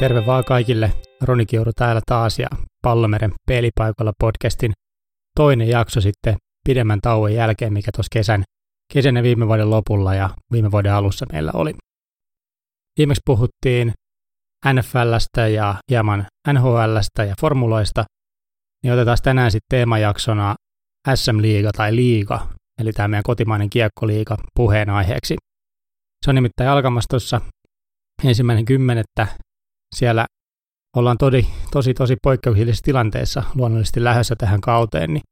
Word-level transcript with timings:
terve 0.00 0.26
vaan 0.26 0.44
kaikille. 0.44 0.92
Roni 1.20 1.46
Kiuru 1.46 1.72
täällä 1.76 2.00
taas 2.06 2.38
ja 2.38 2.48
Pallomeren 2.82 3.32
pelipaikalla 3.48 4.12
podcastin 4.20 4.72
toinen 5.36 5.68
jakso 5.68 6.00
sitten 6.00 6.36
pidemmän 6.66 7.00
tauon 7.00 7.34
jälkeen, 7.34 7.72
mikä 7.72 7.90
tuossa 7.94 8.10
kesän, 8.12 8.42
kesän 8.92 9.16
ja 9.16 9.22
viime 9.22 9.46
vuoden 9.46 9.70
lopulla 9.70 10.14
ja 10.14 10.30
viime 10.52 10.70
vuoden 10.70 10.92
alussa 10.92 11.26
meillä 11.32 11.50
oli. 11.54 11.74
Viimeksi 12.98 13.20
puhuttiin 13.26 13.92
NFLstä 14.72 15.48
ja 15.48 15.74
hieman 15.90 16.26
NHLstä 16.52 17.24
ja 17.24 17.34
formuloista, 17.40 18.04
niin 18.82 18.92
otetaan 18.92 19.18
tänään 19.22 19.50
sitten 19.50 19.78
teemajaksona 19.78 20.54
SM-liiga 21.14 21.70
tai 21.76 21.96
liiga, 21.96 22.48
eli 22.78 22.92
tämä 22.92 23.08
meidän 23.08 23.22
kotimainen 23.22 23.70
kiekkoliiga 23.70 24.36
puheenaiheeksi. 24.54 25.36
Se 26.24 26.30
on 26.30 26.34
nimittäin 26.34 26.70
alkamassa 26.70 27.08
tuossa 27.10 27.40
ensimmäinen 28.24 28.64
kymmenettä. 28.64 29.26
Siellä 29.96 30.26
ollaan 30.96 31.18
todi, 31.18 31.46
tosi, 31.70 31.94
tosi 31.94 32.16
poikkeuksellisessa 32.22 32.84
tilanteessa 32.84 33.42
luonnollisesti 33.54 34.04
lähdössä 34.04 34.36
tähän 34.38 34.60
kauteen, 34.60 35.14
niin 35.14 35.22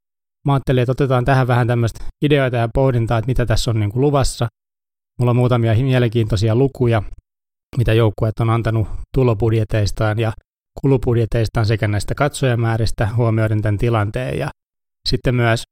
mä 0.47 0.53
ajattelin, 0.53 0.83
että 0.83 0.93
otetaan 0.93 1.25
tähän 1.25 1.47
vähän 1.47 1.67
tämmöistä 1.67 2.05
ideoita 2.25 2.57
ja 2.57 2.69
pohdintaa, 2.75 3.19
että 3.19 3.29
mitä 3.29 3.47
tässä 3.47 3.71
on 3.71 3.81
niin 3.81 3.93
kuin 3.93 4.01
luvassa. 4.01 4.49
Mulla 5.19 5.31
on 5.31 5.37
muutamia 5.37 5.75
mielenkiintoisia 5.75 6.55
lukuja, 6.57 7.03
mitä 7.77 7.93
joukkueet 7.93 8.41
on 8.41 8.51
antanut 8.51 8.89
tulobudjeteistaan 9.15 10.19
ja 10.19 10.33
kulubudjeteistaan 10.81 11.67
sekä 11.67 11.89
näistä 11.89 12.15
katsojamääristä 12.15 13.09
huomioiden 13.17 13.63
tämän 13.63 13.79
tilanteen 13.79 14.39
ja 14.39 14.51
sitten 15.09 15.35
myös 15.35 15.63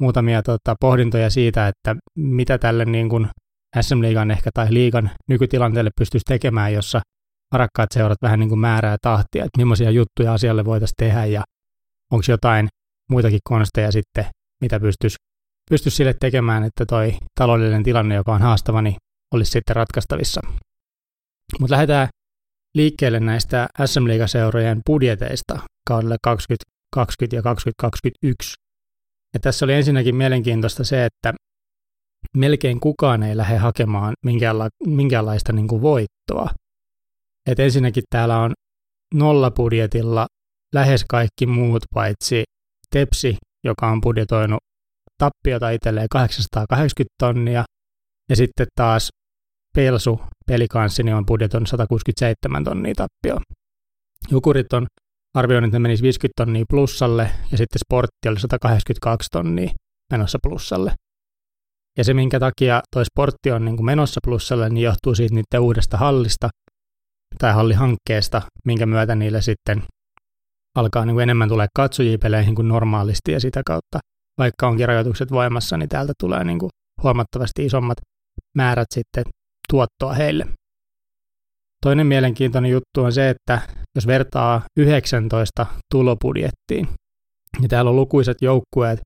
muutamia 0.00 0.42
tota, 0.42 0.74
pohdintoja 0.80 1.30
siitä, 1.30 1.68
että 1.68 1.96
mitä 2.16 2.58
tälle 2.58 2.84
niin 2.84 3.08
kuin 3.08 3.28
SM-liigan 3.80 4.30
ehkä 4.30 4.50
tai 4.54 4.66
liigan 4.70 5.10
nykytilanteelle 5.28 5.90
pystyisi 5.98 6.24
tekemään, 6.28 6.72
jossa 6.72 7.00
varakkaat 7.52 7.92
seurat 7.94 8.22
vähän 8.22 8.40
niin 8.40 8.48
kuin 8.48 8.58
määrää 8.58 8.96
tahtia, 9.02 9.44
että 9.44 9.58
millaisia 9.58 9.90
juttuja 9.90 10.32
asialle 10.32 10.64
voitaisiin 10.64 10.96
tehdä 10.98 11.24
ja 11.24 11.42
onko 12.12 12.24
jotain 12.28 12.68
muitakin 13.10 13.40
konsteja 13.44 13.92
sitten, 13.92 14.26
mitä 14.60 14.80
pystyisi, 14.80 15.16
pystyisi 15.70 15.96
sille 15.96 16.14
tekemään, 16.20 16.64
että 16.64 16.86
toi 16.86 17.14
taloudellinen 17.34 17.82
tilanne, 17.82 18.14
joka 18.14 18.34
on 18.34 18.42
haastava, 18.42 18.82
niin 18.82 18.96
olisi 19.34 19.50
sitten 19.50 19.76
ratkaistavissa. 19.76 20.40
Mutta 21.60 21.72
lähdetään 21.74 22.08
liikkeelle 22.74 23.20
näistä 23.20 23.68
SM-liigaseurojen 23.84 24.80
budjeteista 24.86 25.58
kaudelle 25.88 26.16
2020 26.22 27.36
ja 27.36 27.42
2021. 27.42 28.54
Ja 29.34 29.40
tässä 29.40 29.64
oli 29.66 29.72
ensinnäkin 29.72 30.16
mielenkiintoista 30.16 30.84
se, 30.84 31.04
että 31.04 31.34
melkein 32.36 32.80
kukaan 32.80 33.22
ei 33.22 33.36
lähde 33.36 33.56
hakemaan 33.56 34.14
minkäänla- 34.26 34.68
minkäänlaista 34.86 35.52
niin 35.52 35.68
kuin 35.68 35.82
voittoa. 35.82 36.50
Et 37.48 37.60
ensinnäkin 37.60 38.02
täällä 38.10 38.38
on 38.38 38.52
nollabudjetilla 39.14 40.26
lähes 40.74 41.04
kaikki 41.08 41.46
muut 41.46 41.82
paitsi 41.94 42.44
Tepsi, 42.90 43.36
joka 43.64 43.86
on 43.86 44.00
budjetoinut 44.00 44.58
tappiota 45.18 45.70
itselleen 45.70 46.06
880 46.10 47.14
tonnia, 47.18 47.64
ja 48.30 48.36
sitten 48.36 48.66
taas 48.74 49.08
Pelsu, 49.74 50.20
pelikanssi, 50.46 51.02
niin 51.02 51.14
on 51.14 51.26
budjetoinut 51.26 51.68
167 51.68 52.64
tonnia 52.64 52.94
tappioa. 52.94 53.40
Jukurit 54.30 54.72
on 54.72 54.86
arvioinut, 55.36 55.68
että 55.68 55.78
ne 55.78 55.82
menisi 55.82 56.02
50 56.02 56.44
tonnia 56.44 56.64
plussalle, 56.70 57.30
ja 57.50 57.58
sitten 57.58 57.78
sportti 57.86 58.28
oli 58.28 58.40
182 58.40 59.28
tonnia 59.32 59.70
menossa 60.12 60.38
plussalle. 60.42 60.92
Ja 61.98 62.04
se, 62.04 62.14
minkä 62.14 62.40
takia 62.40 62.80
toi 62.94 63.04
sportti 63.04 63.50
on 63.50 63.64
niin 63.64 63.76
kuin 63.76 63.86
menossa 63.86 64.20
plussalle, 64.24 64.68
niin 64.68 64.84
johtuu 64.84 65.14
siitä 65.14 65.34
niiden 65.34 65.60
uudesta 65.60 65.96
hallista 65.96 66.48
tai 67.38 67.52
hallihankkeesta, 67.52 68.42
minkä 68.64 68.86
myötä 68.86 69.14
niille 69.14 69.42
sitten 69.42 69.82
alkaa 70.76 71.04
niin 71.04 71.14
kuin 71.14 71.22
enemmän 71.22 71.48
tulee 71.48 71.66
katsojia 71.76 72.18
peleihin 72.18 72.54
kuin 72.54 72.68
normaalisti 72.68 73.32
ja 73.32 73.40
sitä 73.40 73.62
kautta, 73.66 73.98
vaikka 74.38 74.68
onkin 74.68 74.88
rajoitukset 74.88 75.30
voimassa, 75.30 75.76
niin 75.76 75.88
täältä 75.88 76.12
tulee 76.20 76.44
niin 76.44 76.58
kuin 76.58 76.70
huomattavasti 77.02 77.64
isommat 77.64 77.98
määrät 78.56 78.86
sitten 78.94 79.24
tuottoa 79.68 80.12
heille. 80.12 80.46
Toinen 81.82 82.06
mielenkiintoinen 82.06 82.70
juttu 82.70 83.02
on 83.02 83.12
se, 83.12 83.28
että 83.28 83.60
jos 83.94 84.06
vertaa 84.06 84.62
19 84.76 85.66
tulobudjettiin, 85.92 86.88
niin 87.58 87.68
täällä 87.68 87.90
on 87.90 87.96
lukuisat 87.96 88.36
joukkueet 88.42 89.00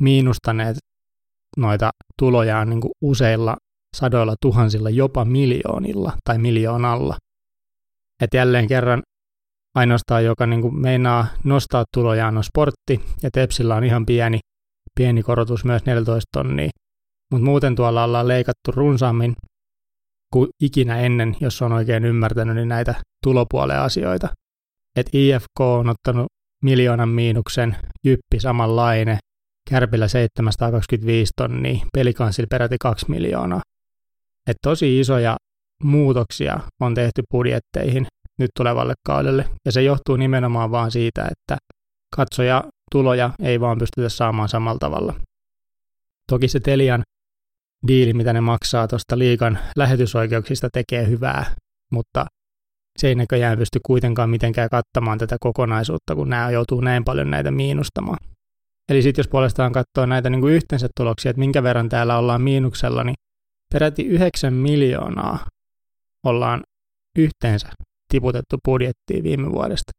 miinustaneet 0.00 0.76
noita 1.56 1.90
tulojaan 2.18 2.70
niin 2.70 2.80
kuin 2.80 2.92
useilla 3.02 3.56
sadoilla 3.96 4.34
tuhansilla, 4.42 4.90
jopa 4.90 5.24
miljoonilla 5.24 6.12
tai 6.24 6.38
miljoonalla. 6.38 7.16
Et 8.20 8.34
jälleen 8.34 8.66
kerran 8.66 9.02
ainoastaan, 9.74 10.24
joka 10.24 10.46
niin 10.46 10.62
kuin 10.62 10.80
meinaa 10.80 11.26
nostaa 11.44 11.84
tulojaan 11.94 12.36
on 12.36 12.44
sportti, 12.44 13.00
ja 13.22 13.30
Tepsillä 13.30 13.74
on 13.74 13.84
ihan 13.84 14.06
pieni, 14.06 14.38
pieni 14.94 15.22
korotus 15.22 15.64
myös 15.64 15.84
14 15.84 16.28
tonnia. 16.32 16.70
Mutta 17.30 17.44
muuten 17.44 17.76
tuolla 17.76 18.04
ollaan 18.04 18.28
leikattu 18.28 18.70
runsaammin 18.72 19.34
kuin 20.32 20.48
ikinä 20.62 21.00
ennen, 21.00 21.36
jos 21.40 21.62
on 21.62 21.72
oikein 21.72 22.04
ymmärtänyt, 22.04 22.56
niin 22.56 22.68
näitä 22.68 22.94
tulopuolen 23.24 23.80
asioita. 23.80 24.28
Et 24.96 25.06
IFK 25.12 25.60
on 25.60 25.88
ottanut 25.88 26.26
miljoonan 26.62 27.08
miinuksen, 27.08 27.76
Jyppi 28.04 28.40
samanlainen, 28.40 29.18
Kärpillä 29.70 30.08
725 30.08 31.32
tonnia, 31.36 31.86
Pelikansilla 31.92 32.46
peräti 32.50 32.76
2 32.80 33.06
miljoonaa. 33.08 33.60
Et 34.46 34.56
tosi 34.62 35.00
isoja 35.00 35.36
muutoksia 35.82 36.60
on 36.80 36.94
tehty 36.94 37.22
budjetteihin 37.30 38.06
nyt 38.38 38.50
tulevalle 38.56 38.94
kaudelle, 39.06 39.44
ja 39.66 39.72
se 39.72 39.82
johtuu 39.82 40.16
nimenomaan 40.16 40.70
vaan 40.70 40.90
siitä, 40.90 41.22
että 41.30 41.56
katsoja 42.16 42.64
tuloja 42.92 43.30
ei 43.42 43.60
vaan 43.60 43.78
pystytä 43.78 44.08
saamaan 44.08 44.48
samalla 44.48 44.78
tavalla. 44.78 45.14
Toki 46.30 46.48
se 46.48 46.60
Telian 46.60 47.02
diili, 47.86 48.12
mitä 48.12 48.32
ne 48.32 48.40
maksaa 48.40 48.88
tuosta 48.88 49.18
liikan 49.18 49.58
lähetysoikeuksista, 49.76 50.68
tekee 50.72 51.06
hyvää, 51.06 51.54
mutta 51.92 52.26
se 52.98 53.08
ei 53.08 53.14
näköjään 53.14 53.58
pysty 53.58 53.80
kuitenkaan 53.86 54.30
mitenkään 54.30 54.68
kattamaan 54.70 55.18
tätä 55.18 55.36
kokonaisuutta, 55.40 56.14
kun 56.14 56.28
nämä 56.28 56.50
joutuu 56.50 56.80
näin 56.80 57.04
paljon 57.04 57.30
näitä 57.30 57.50
miinustamaan. 57.50 58.18
Eli 58.88 59.02
sitten 59.02 59.22
jos 59.22 59.28
puolestaan 59.28 59.72
katsoo 59.72 60.06
näitä 60.06 60.30
niin 60.30 60.40
kuin 60.40 60.54
yhteensä 60.54 60.88
tuloksia, 60.96 61.30
että 61.30 61.40
minkä 61.40 61.62
verran 61.62 61.88
täällä 61.88 62.18
ollaan 62.18 62.42
miinuksella, 62.42 63.04
niin 63.04 63.14
peräti 63.72 64.02
9 64.02 64.54
miljoonaa 64.54 65.38
ollaan 66.26 66.62
yhteensä 67.18 67.68
tiputettu 68.12 68.56
budjettiin 68.64 69.24
viime 69.24 69.50
vuodesta. 69.52 69.92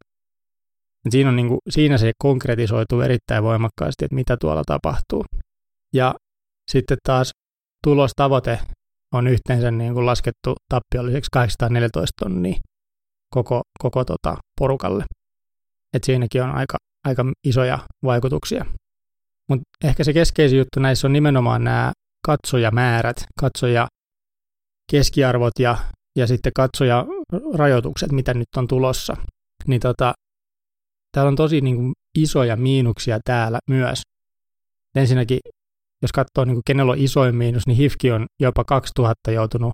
Siinä, 1.09 1.30
on 1.30 1.36
niin 1.36 1.48
kuin, 1.48 1.59
siinä 1.70 1.98
se 1.98 2.12
konkretisoituu 2.18 3.02
erittäin 3.02 3.44
voimakkaasti, 3.44 4.06
että 4.06 4.16
mitä 4.16 4.38
tuolla 4.38 4.64
tapahtuu. 4.68 5.26
Ja 5.94 6.16
sitten 6.72 6.98
taas 7.04 7.31
tulostavoite 7.84 8.60
on 9.14 9.28
yhteensä 9.28 9.72
niin 9.72 9.94
kuin 9.94 10.06
laskettu 10.06 10.56
tappiolliseksi 10.70 11.30
814 11.31 12.14
tonnia 12.24 12.60
koko, 13.34 13.62
koko 13.80 14.06
tota 14.06 14.38
porukalle. 14.60 15.06
Et 15.94 16.04
siinäkin 16.04 16.44
on 16.44 16.52
aika, 16.52 16.78
aika 17.06 17.26
isoja 17.44 17.80
vaikutuksia. 18.04 18.66
Mutta 19.50 19.64
ehkä 19.84 20.04
se 20.04 20.14
keskeisin 20.14 20.58
juttu 20.58 20.80
näissä 20.80 21.08
on 21.08 21.14
nimenomaan 21.14 21.64
nämä 21.64 21.92
katsojamäärät, 22.26 23.16
katsoja 23.40 23.88
keskiarvot 24.92 25.60
ja, 25.60 25.78
ja 26.16 26.28
sitten 26.28 26.52
katsoja 26.56 27.06
rajoitukset, 27.54 28.12
mitä 28.12 28.34
nyt 28.34 28.48
on 28.58 28.68
tulossa. 28.68 29.18
Niin 29.68 29.82
tota, 29.82 30.14
täällä 31.12 31.30
on 31.30 31.36
tosi 31.36 31.62
niin 31.62 31.75
kuin, 31.75 31.94
isoja 32.18 32.56
miinuksia 32.56 33.19
täällä 33.25 33.60
myös. 33.69 34.02
Ensinnäkin, 34.96 35.40
jos 36.02 36.12
katsoo 36.12 36.46
niin 36.46 36.56
kuin, 36.56 36.63
kenellä 36.66 36.92
on 36.92 36.98
isoin 36.98 37.36
miinus, 37.36 37.68
niin 37.68 37.78
HIFKI 37.78 38.12
on 38.12 38.25
jopa 38.40 38.63
2000 38.63 39.31
joutunut 39.31 39.74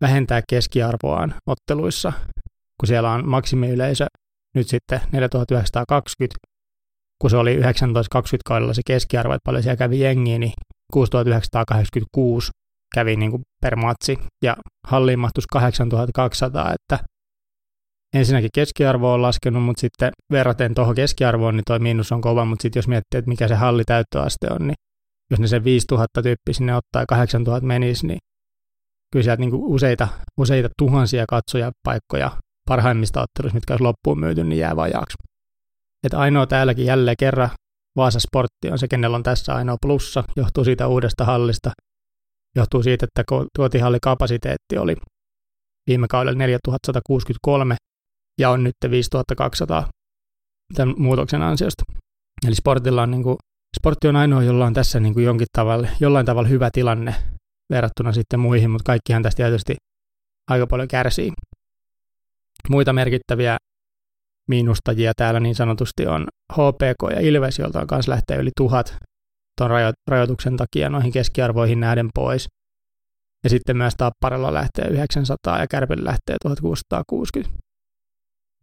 vähentää 0.00 0.42
keskiarvoaan 0.48 1.34
otteluissa, 1.46 2.12
kun 2.80 2.86
siellä 2.86 3.12
on 3.12 3.28
maksimiyleisö 3.28 4.06
nyt 4.54 4.68
sitten 4.68 5.00
4920, 5.12 6.36
kun 7.18 7.30
se 7.30 7.36
oli 7.36 7.50
1920 7.50 8.48
kaudella 8.48 8.74
se 8.74 8.82
keskiarvo, 8.86 9.34
että 9.34 9.44
paljon 9.44 9.62
siellä 9.62 9.76
kävi 9.76 10.00
jengiä, 10.00 10.38
niin 10.38 10.52
6986 10.92 12.50
kävi 12.94 13.16
niin 13.16 13.30
kuin 13.30 13.42
per 13.60 13.76
matsi 13.76 14.18
ja 14.42 14.56
halliin 14.86 15.18
mahtuisi 15.18 15.46
8200, 15.52 16.72
että 16.74 17.04
ensinnäkin 18.14 18.50
keskiarvo 18.54 19.12
on 19.12 19.22
laskenut, 19.22 19.62
mutta 19.64 19.80
sitten 19.80 20.12
verraten 20.30 20.74
tuohon 20.74 20.94
keskiarvoon, 20.94 21.56
niin 21.56 21.64
tuo 21.66 21.78
miinus 21.78 22.12
on 22.12 22.20
kova, 22.20 22.44
mutta 22.44 22.62
sitten 22.62 22.78
jos 22.80 22.88
miettii, 22.88 23.18
että 23.18 23.28
mikä 23.28 23.48
se 23.48 23.54
hallitäyttöaste 23.54 24.46
on, 24.50 24.66
niin 24.66 24.74
jos 25.30 25.40
ne 25.40 25.46
sen 25.46 25.64
5000 25.64 26.22
tyyppi 26.22 26.54
sinne 26.54 26.76
ottaa 26.76 27.02
ja 27.02 27.06
8000 27.06 27.66
menisi, 27.66 28.06
niin 28.06 28.18
kyllä 29.12 29.24
sieltä 29.24 29.40
niin 29.40 29.54
useita, 29.54 30.08
useita 30.38 30.68
tuhansia 30.78 31.24
katsojapaikkoja 31.28 32.30
parhaimmista 32.68 33.20
otteluista, 33.20 33.56
mitkä 33.56 33.72
olisi 33.72 33.82
loppuun 33.82 34.20
myyty, 34.20 34.44
niin 34.44 34.58
jää 34.58 34.76
vajaaksi. 34.76 35.16
Että 36.04 36.18
ainoa 36.18 36.46
täälläkin 36.46 36.86
jälleen 36.86 37.16
kerran 37.18 37.50
Vaasa 37.96 38.20
Sportti 38.20 38.70
on 38.72 38.78
se, 38.78 38.88
kenellä 38.88 39.16
on 39.16 39.22
tässä 39.22 39.54
ainoa 39.54 39.76
plussa, 39.82 40.24
johtuu 40.36 40.64
siitä 40.64 40.86
uudesta 40.86 41.24
hallista, 41.24 41.70
johtuu 42.56 42.82
siitä, 42.82 43.06
että 43.06 43.24
kotihallikapasiteetti 43.58 44.78
oli 44.78 44.96
viime 45.86 46.06
kaudella 46.10 46.38
4163 46.38 47.76
ja 48.40 48.50
on 48.50 48.64
nyt 48.64 48.74
5200 48.90 49.88
tämän 50.74 50.94
muutoksen 50.98 51.42
ansiosta. 51.42 51.84
Eli 52.46 52.54
sportilla 52.54 53.02
on 53.02 53.10
niin 53.10 53.22
kuin, 53.22 53.36
sportti 53.76 54.08
on 54.08 54.16
ainoa, 54.16 54.42
jolla 54.42 54.66
on 54.66 54.74
tässä 54.74 55.00
niin 55.00 55.14
kuin 55.14 55.24
jonkin 55.24 55.46
tavalla, 55.52 55.88
jollain 56.00 56.26
tavalla 56.26 56.48
hyvä 56.48 56.70
tilanne 56.72 57.14
verrattuna 57.70 58.12
sitten 58.12 58.40
muihin, 58.40 58.70
mutta 58.70 58.86
kaikkihan 58.86 59.22
tästä 59.22 59.36
tietysti 59.36 59.76
aika 60.50 60.66
paljon 60.66 60.88
kärsii. 60.88 61.32
Muita 62.68 62.92
merkittäviä 62.92 63.56
miinustajia 64.48 65.12
täällä 65.16 65.40
niin 65.40 65.54
sanotusti 65.54 66.06
on 66.06 66.26
HPK 66.52 67.10
ja 67.10 67.20
Ilves, 67.20 67.58
jolta 67.58 67.80
on 67.80 67.86
kanssa 67.86 68.12
lähtee 68.12 68.36
yli 68.36 68.50
tuhat 68.56 68.96
tuon 69.58 69.70
rajo- 69.70 69.92
rajoituksen 70.10 70.56
takia 70.56 70.90
noihin 70.90 71.12
keskiarvoihin 71.12 71.80
nähden 71.80 72.08
pois. 72.14 72.48
Ja 73.44 73.50
sitten 73.50 73.76
myös 73.76 73.94
Tapparella 73.96 74.54
lähtee 74.54 74.88
900 74.90 75.58
ja 75.58 75.66
Kärpillä 75.66 76.04
lähtee 76.04 76.36
1660. 76.42 77.58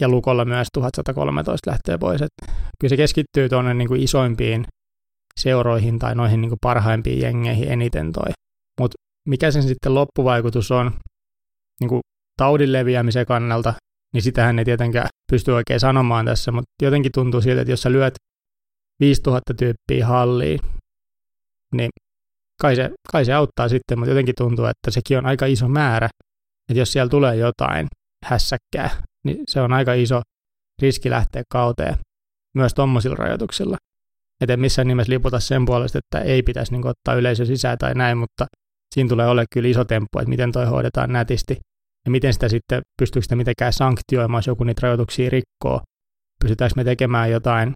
Ja 0.01 0.09
Lukolla 0.09 0.45
myös 0.45 0.67
1113 0.73 1.71
lähtee 1.71 1.97
pois. 1.97 2.21
Et 2.21 2.29
kyllä 2.79 2.89
se 2.89 2.97
keskittyy 2.97 3.49
tuonne 3.49 3.73
niin 3.73 3.88
kuin 3.88 4.03
isoimpiin 4.03 4.65
seuroihin 5.39 5.99
tai 5.99 6.15
noihin 6.15 6.41
niin 6.41 6.49
kuin 6.49 6.59
parhaimpiin 6.61 7.21
jengeihin 7.21 7.71
eniten 7.71 8.11
toi. 8.11 8.31
Mutta 8.81 8.95
mikä 9.27 9.51
sen 9.51 9.63
sitten 9.63 9.93
loppuvaikutus 9.95 10.71
on 10.71 10.91
niin 11.79 11.89
kuin 11.89 12.01
taudin 12.38 12.71
leviämisen 12.71 13.25
kannalta, 13.25 13.73
niin 14.13 14.21
sitähän 14.21 14.59
ei 14.59 14.65
tietenkään 14.65 15.07
pysty 15.31 15.51
oikein 15.51 15.79
sanomaan 15.79 16.25
tässä, 16.25 16.51
mutta 16.51 16.71
jotenkin 16.81 17.11
tuntuu 17.11 17.41
siltä, 17.41 17.61
että 17.61 17.71
jos 17.71 17.81
sä 17.81 17.91
lyöt 17.91 18.13
5000 18.99 19.53
tyyppiä 19.53 20.07
halliin, 20.07 20.59
niin 21.75 21.89
kai 22.62 22.75
se, 22.75 22.91
kai 23.12 23.25
se 23.25 23.33
auttaa 23.33 23.69
sitten, 23.69 24.00
mutta 24.00 24.12
jotenkin 24.12 24.35
tuntuu, 24.38 24.65
että 24.65 24.91
sekin 24.91 25.18
on 25.18 25.25
aika 25.25 25.45
iso 25.45 25.68
määrä, 25.68 26.09
että 26.69 26.79
jos 26.79 26.91
siellä 26.91 27.09
tulee 27.09 27.35
jotain 27.35 27.88
hässäkkää, 28.25 28.89
niin 29.25 29.38
se 29.47 29.62
on 29.62 29.73
aika 29.73 29.94
iso 29.94 30.21
riski 30.81 31.09
lähteä 31.09 31.44
kauteen 31.51 31.95
myös 32.56 32.73
tuommoisilla 32.73 33.15
rajoituksilla. 33.15 33.77
Että 34.41 34.57
missään 34.57 34.88
nimessä 34.88 35.13
liputa 35.13 35.39
sen 35.39 35.65
puolesta, 35.65 36.00
että 36.00 36.19
ei 36.19 36.44
pitäisi 36.44 36.71
niin 36.71 36.88
ottaa 36.88 37.15
yleisö 37.15 37.45
sisään 37.45 37.77
tai 37.77 37.94
näin, 37.94 38.17
mutta 38.17 38.45
siinä 38.95 39.09
tulee 39.09 39.27
olla 39.27 39.44
kyllä 39.53 39.69
iso 39.69 39.85
temppu, 39.85 40.19
että 40.19 40.29
miten 40.29 40.51
toi 40.51 40.65
hoidetaan 40.65 41.13
nätisti 41.13 41.57
ja 42.06 42.12
miten 42.12 42.33
sitä 42.33 42.50
sitten, 42.50 42.81
pystyykö 43.01 43.24
sitä 43.24 43.35
mitenkään 43.35 43.74
sanktioimaan, 43.74 44.39
jos 44.39 44.47
joku 44.47 44.63
niitä 44.63 44.79
rajoituksia 44.83 45.29
rikkoo. 45.29 45.81
Pystytäänkö 46.44 46.74
me 46.75 46.83
tekemään 46.83 47.31
jotain 47.31 47.74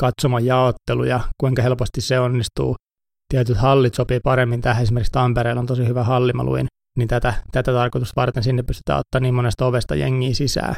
katsoman 0.00 0.46
jaotteluja, 0.46 1.20
kuinka 1.40 1.62
helposti 1.62 2.00
se 2.00 2.18
onnistuu. 2.18 2.76
Tietyt 3.28 3.56
hallit 3.56 3.94
sopii 3.94 4.20
paremmin 4.20 4.60
tähän, 4.60 4.82
esimerkiksi 4.82 5.12
Tampereella 5.12 5.60
on 5.60 5.66
tosi 5.66 5.86
hyvä 5.86 6.04
halli, 6.04 6.32
mä 6.32 6.44
luin, 6.44 6.66
niin 6.98 7.08
tätä, 7.08 7.34
tätä 7.52 7.72
tarkoitusta 7.72 8.20
varten 8.20 8.42
sinne 8.42 8.62
pystytään 8.62 8.98
ottaa 8.98 9.20
niin 9.20 9.34
monesta 9.34 9.66
ovesta 9.66 9.94
jengiä 9.94 10.34
sisään. 10.34 10.74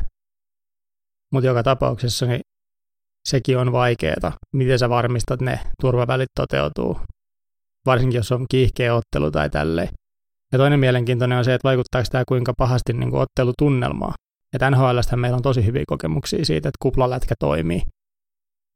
Mutta 1.33 1.47
joka 1.47 1.63
tapauksessa 1.63 2.27
niin 2.27 2.41
sekin 3.29 3.59
on 3.59 3.73
vaikeaa, 3.73 4.33
miten 4.55 4.79
sä 4.79 4.89
varmistat 4.89 5.41
ne 5.41 5.61
turvavälit 5.81 6.29
toteutuu, 6.35 7.01
varsinkin 7.87 8.19
jos 8.19 8.33
on 8.33 8.47
kiihkeä 8.51 8.95
ottelu 8.95 9.31
tai 9.31 9.51
tälleen. 9.51 9.89
Ja 10.53 10.59
toinen 10.59 10.81
mielenkiintoinen 10.81 11.39
on 11.39 11.45
se, 11.45 11.55
että 11.55 11.69
vaikuttaako 11.69 12.09
tämä 12.11 12.25
kuinka 12.29 12.53
pahasti 12.59 12.93
niin 12.93 13.11
kuin 13.11 13.23
ottelutunnelmaa. 13.23 14.15
Ja 14.53 14.71
NHL 14.71 15.17
meillä 15.17 15.37
on 15.37 15.43
tosi 15.43 15.67
hyviä 15.67 15.85
kokemuksia 15.87 16.45
siitä, 16.45 16.69
että 16.69 16.79
kuplalätkä 16.83 17.35
toimii. 17.39 17.83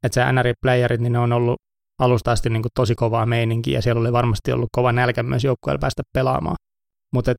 Että 0.03 0.13
se 0.13 0.21
NR-playerit, 0.31 1.01
niin 1.01 1.13
ne 1.13 1.19
on 1.19 1.33
ollut 1.33 1.55
alusta 1.99 2.31
asti 2.31 2.49
niin 2.49 2.61
kuin 2.61 2.71
tosi 2.75 2.95
kovaa 2.95 3.25
meininkiä 3.25 3.77
ja 3.77 3.81
siellä 3.81 3.99
oli 3.99 4.11
varmasti 4.11 4.51
ollut 4.51 4.69
kova 4.71 4.91
nälkä 4.91 5.23
myös 5.23 5.43
joukkueella 5.43 5.79
päästä 5.79 6.03
pelaamaan. 6.13 6.55
Mutta 7.13 7.33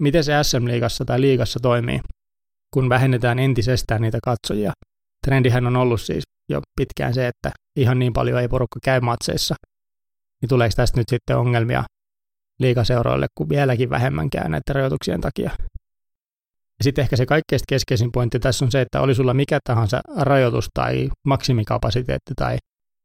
miten 0.00 0.24
se 0.24 0.32
SM-liigassa 0.42 1.04
tai 1.04 1.20
liigassa 1.20 1.60
toimii, 1.62 2.00
kun 2.70 2.88
vähennetään 2.88 3.38
entisestään 3.38 4.02
niitä 4.02 4.18
katsojia? 4.22 4.72
Trendihän 5.26 5.66
on 5.66 5.76
ollut 5.76 6.00
siis 6.00 6.24
jo 6.48 6.60
pitkään 6.76 7.14
se, 7.14 7.28
että 7.28 7.50
ihan 7.76 7.98
niin 7.98 8.12
paljon 8.12 8.40
ei 8.40 8.48
porukka 8.48 8.80
käy 8.84 9.00
matseissa. 9.00 9.54
Niin 10.42 10.48
tuleeko 10.48 10.72
tästä 10.76 11.00
nyt 11.00 11.08
sitten 11.08 11.36
ongelmia 11.36 11.84
liikaseuroille, 12.58 13.26
kun 13.34 13.48
vieläkin 13.48 13.90
vähemmän 13.90 14.30
käy 14.30 14.48
näiden 14.48 14.74
rajoituksien 14.74 15.20
takia? 15.20 15.50
Ja 16.78 16.84
sitten 16.84 17.02
ehkä 17.02 17.16
se 17.16 17.26
kaikkein 17.26 17.60
keskeisin 17.68 18.12
pointti 18.12 18.38
tässä 18.38 18.64
on 18.64 18.70
se, 18.70 18.80
että 18.80 19.00
oli 19.00 19.14
sulla 19.14 19.34
mikä 19.34 19.58
tahansa 19.64 20.00
rajoitus 20.16 20.68
tai 20.74 21.08
maksimikapasiteetti 21.24 22.32
tai 22.36 22.56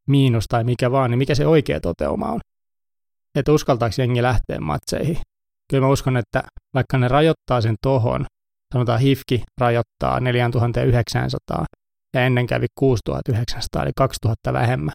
miinus 0.08 0.46
tai 0.50 0.64
mikä 0.64 0.92
vaan, 0.92 1.10
niin 1.10 1.18
mikä 1.18 1.36
se 1.36 1.48
oikea 1.48 1.80
toteuma 1.80 2.32
on. 2.32 2.40
Että 3.36 3.52
uskaltaako 3.52 3.96
jengi 3.98 4.24
lähteä 4.24 4.60
matseihin. 4.60 5.18
Kyllä 5.70 5.82
mä 5.82 5.92
uskon, 5.92 6.18
että 6.18 6.44
vaikka 6.74 6.98
ne 6.98 7.08
rajoittaa 7.08 7.62
sen 7.62 7.76
tohon, 7.82 8.26
sanotaan 8.74 9.00
HIFKI 9.00 9.44
rajoittaa 9.62 10.20
4900 10.20 11.66
ja 12.14 12.26
ennen 12.26 12.48
kävi 12.48 12.66
6900 12.80 13.84
eli 13.84 13.92
2000 13.96 14.54
vähemmän, 14.54 14.94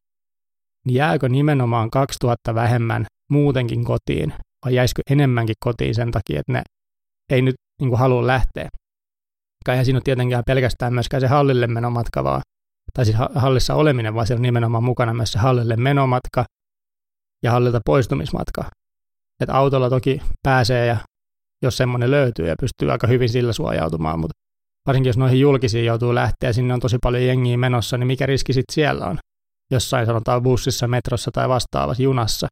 niin 0.86 0.94
jääkö 0.94 1.28
nimenomaan 1.28 1.90
2000 1.90 2.54
vähemmän 2.54 3.06
muutenkin 3.30 3.84
kotiin 3.84 4.34
vai 4.64 4.74
jäisikö 4.74 5.02
enemmänkin 5.10 5.54
kotiin 5.60 5.94
sen 5.94 6.10
takia, 6.10 6.40
että 6.40 6.52
ne 6.52 6.62
ei 7.30 7.42
nyt 7.42 7.54
niin 7.80 7.88
kuin 7.88 7.98
halua 7.98 8.26
lähteä. 8.26 8.68
Eihän 9.68 9.84
siinä 9.84 9.96
ole 9.96 10.02
tietenkään 10.04 10.42
pelkästään 10.46 10.94
myöskään 10.94 11.20
se 11.20 11.26
hallille 11.26 11.66
menomatka, 11.66 12.24
vaan, 12.24 12.42
tai 12.98 13.04
siis 13.04 13.16
hallissa 13.34 13.74
oleminen, 13.74 14.14
vaan 14.14 14.26
siellä 14.26 14.38
on 14.38 14.42
nimenomaan 14.42 14.84
mukana 14.84 15.14
myös 15.14 15.32
se 15.32 15.38
hallille 15.38 15.76
menomatka 15.76 16.44
ja 17.42 17.50
hallilta 17.50 17.80
poistumismatka. 17.84 18.64
Että 19.40 19.54
autolla 19.54 19.90
toki 19.90 20.22
pääsee 20.42 20.86
ja 20.86 20.96
jos 21.62 21.76
semmoinen 21.76 22.10
löytyy 22.10 22.48
ja 22.48 22.54
pystyy 22.60 22.92
aika 22.92 23.06
hyvin 23.06 23.28
sillä 23.28 23.52
suojautumaan, 23.52 24.20
mutta 24.20 24.32
varsinkin 24.86 25.08
jos 25.08 25.16
noihin 25.16 25.40
julkisiin 25.40 25.84
joutuu 25.84 26.14
lähteä, 26.14 26.52
sinne 26.52 26.74
on 26.74 26.80
tosi 26.80 26.96
paljon 27.02 27.26
jengiä 27.26 27.56
menossa, 27.56 27.98
niin 27.98 28.06
mikä 28.06 28.26
riski 28.26 28.52
sitten 28.52 28.74
siellä 28.74 29.06
on? 29.06 29.18
Jossain 29.70 30.06
sanotaan 30.06 30.42
bussissa, 30.42 30.88
metrossa 30.88 31.30
tai 31.30 31.48
vastaavassa 31.48 32.02
junassa. 32.02 32.46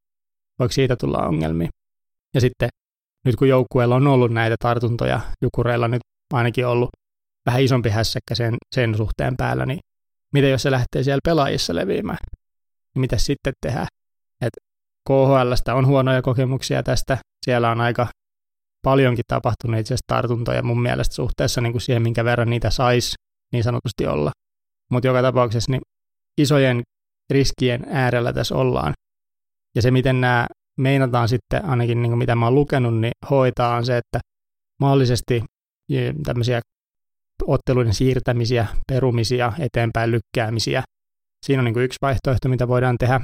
Voiko 0.58 0.72
siitä 0.72 0.96
tulla 0.96 1.26
ongelmia? 1.26 1.68
Ja 2.34 2.40
sitten 2.40 2.68
nyt 3.24 3.36
kun 3.36 3.48
joukkueella 3.48 3.96
on 3.96 4.06
ollut 4.06 4.32
näitä 4.32 4.56
tartuntoja, 4.58 5.20
Jukureilla 5.42 5.88
nyt 5.88 6.02
ainakin 6.32 6.66
ollut 6.66 6.90
vähän 7.46 7.62
isompi 7.62 7.88
hässäkkä 7.88 8.34
sen, 8.34 8.54
sen 8.74 8.96
suhteen 8.96 9.36
päällä, 9.36 9.66
niin 9.66 9.80
mitä 10.32 10.46
jos 10.46 10.62
se 10.62 10.70
lähtee 10.70 11.02
siellä 11.02 11.20
pelaajissa 11.24 11.74
leviämään? 11.74 12.18
Niin 12.94 13.00
mitä 13.00 13.18
sitten 13.18 13.52
tehdään? 13.60 13.86
Et 14.40 14.52
KHLstä 15.08 15.74
on 15.74 15.86
huonoja 15.86 16.22
kokemuksia 16.22 16.82
tästä. 16.82 17.18
Siellä 17.44 17.70
on 17.70 17.80
aika 17.80 18.08
paljonkin 18.82 19.24
tapahtunut 19.28 19.80
itse 19.80 19.94
asiassa 19.94 20.14
tartuntoja 20.14 20.62
mun 20.62 20.82
mielestä 20.82 21.14
suhteessa 21.14 21.60
niin 21.60 21.72
kuin 21.72 21.82
siihen, 21.82 22.02
minkä 22.02 22.24
verran 22.24 22.50
niitä 22.50 22.70
saisi 22.70 23.14
niin 23.52 23.64
sanotusti 23.64 24.06
olla. 24.06 24.30
Mutta 24.90 25.06
joka 25.06 25.22
tapauksessa 25.22 25.72
niin 25.72 25.82
isojen 26.38 26.82
riskien 27.30 27.86
äärellä 27.88 28.32
tässä 28.32 28.54
ollaan. 28.54 28.92
Ja 29.74 29.82
se, 29.82 29.90
miten 29.90 30.20
nämä 30.20 30.46
meinataan 30.76 31.28
sitten, 31.28 31.64
ainakin 31.64 32.02
niin 32.02 32.10
kuin 32.10 32.18
mitä 32.18 32.34
mä 32.34 32.46
oon 32.46 32.54
lukenut, 32.54 33.00
niin 33.00 33.12
hoitaa 33.30 33.76
on 33.76 33.86
se, 33.86 33.96
että 33.96 34.20
mahdollisesti 34.80 35.42
tämmöisiä 36.24 36.60
otteluiden 37.46 37.94
siirtämisiä, 37.94 38.66
perumisia, 38.92 39.52
eteenpäin 39.58 40.10
lykkäämisiä. 40.10 40.82
Siinä 41.46 41.60
on 41.60 41.64
niin 41.64 41.74
kuin 41.74 41.84
yksi 41.84 41.98
vaihtoehto, 42.02 42.48
mitä 42.48 42.68
voidaan 42.68 42.98
tehdä. 42.98 43.20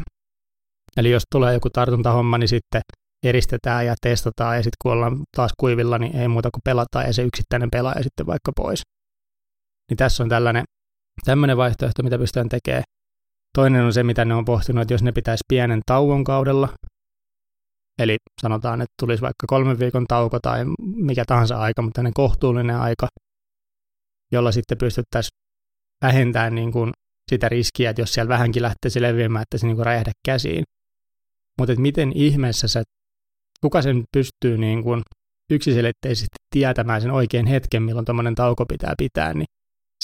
Eli 0.97 1.11
jos 1.11 1.23
tulee 1.33 1.54
joku 1.54 1.71
tartuntahomma, 1.71 2.38
niin 2.38 2.49
sitten 2.49 2.81
eristetään 3.26 3.87
ja 3.87 3.95
testataan, 4.02 4.57
ja 4.57 4.62
sitten 4.62 4.76
kun 4.83 4.92
ollaan 4.92 5.19
taas 5.37 5.50
kuivilla, 5.61 5.99
niin 5.99 6.16
ei 6.16 6.28
muuta 6.28 6.50
kuin 6.50 6.62
pelataan, 6.64 7.07
ja 7.07 7.12
se 7.12 7.23
yksittäinen 7.23 7.71
pelaaja 7.71 8.02
sitten 8.02 8.26
vaikka 8.26 8.52
pois. 8.57 8.83
Niin 9.90 9.97
tässä 9.97 10.23
on 10.23 10.28
tällainen, 10.28 10.64
tämmöinen 11.25 11.57
vaihtoehto, 11.57 12.02
mitä 12.02 12.19
pystytään 12.19 12.49
tekemään. 12.49 12.85
Toinen 13.59 13.85
on 13.85 13.92
se, 13.92 14.02
mitä 14.02 14.25
ne 14.25 14.35
on 14.35 14.45
pohtinut, 14.45 14.83
että 14.83 14.95
jos 14.95 15.02
ne 15.02 15.12
pitäisi 15.12 15.45
pienen 15.49 15.81
tauon 15.87 16.25
kaudella, 16.25 16.69
eli 17.99 18.16
sanotaan, 18.42 18.81
että 18.81 18.95
tulisi 19.00 19.23
vaikka 19.23 19.47
kolmen 19.47 19.78
viikon 19.78 20.07
tauko 20.07 20.38
tai 20.40 20.64
mikä 20.78 21.25
tahansa 21.26 21.59
aika, 21.59 21.83
mutta 21.83 22.02
ne 22.02 22.11
kohtuullinen 22.14 22.76
aika, 22.76 23.09
jolla 24.32 24.52
sitten 24.52 24.78
pystyttäisiin 24.78 25.38
vähentämään 26.04 26.54
niin 26.54 26.72
kuin 26.72 26.92
sitä 27.30 27.48
riskiä, 27.48 27.90
että 27.90 28.02
jos 28.02 28.14
siellä 28.14 28.28
vähänkin 28.28 28.62
lähtee 28.62 28.90
leviämään, 29.00 29.42
että 29.42 29.58
se 29.58 29.66
niin 29.66 29.76
kuin 29.76 29.86
räjähdä 29.86 30.12
käsiin. 30.26 30.64
Mutta 31.58 31.74
miten 31.76 32.12
ihmeessä 32.14 32.68
sä 32.68 32.82
kuka 33.60 33.82
sen 33.82 34.04
pystyy 34.12 34.58
niin 34.58 34.82
kuin 34.82 35.02
yksiselitteisesti 35.50 36.36
tietämään 36.50 37.00
sen 37.00 37.10
oikein 37.10 37.46
hetken, 37.46 37.82
milloin 37.82 38.04
tuommoinen 38.04 38.34
tauko 38.34 38.66
pitää 38.66 38.94
pitää, 38.98 39.34
niin 39.34 39.46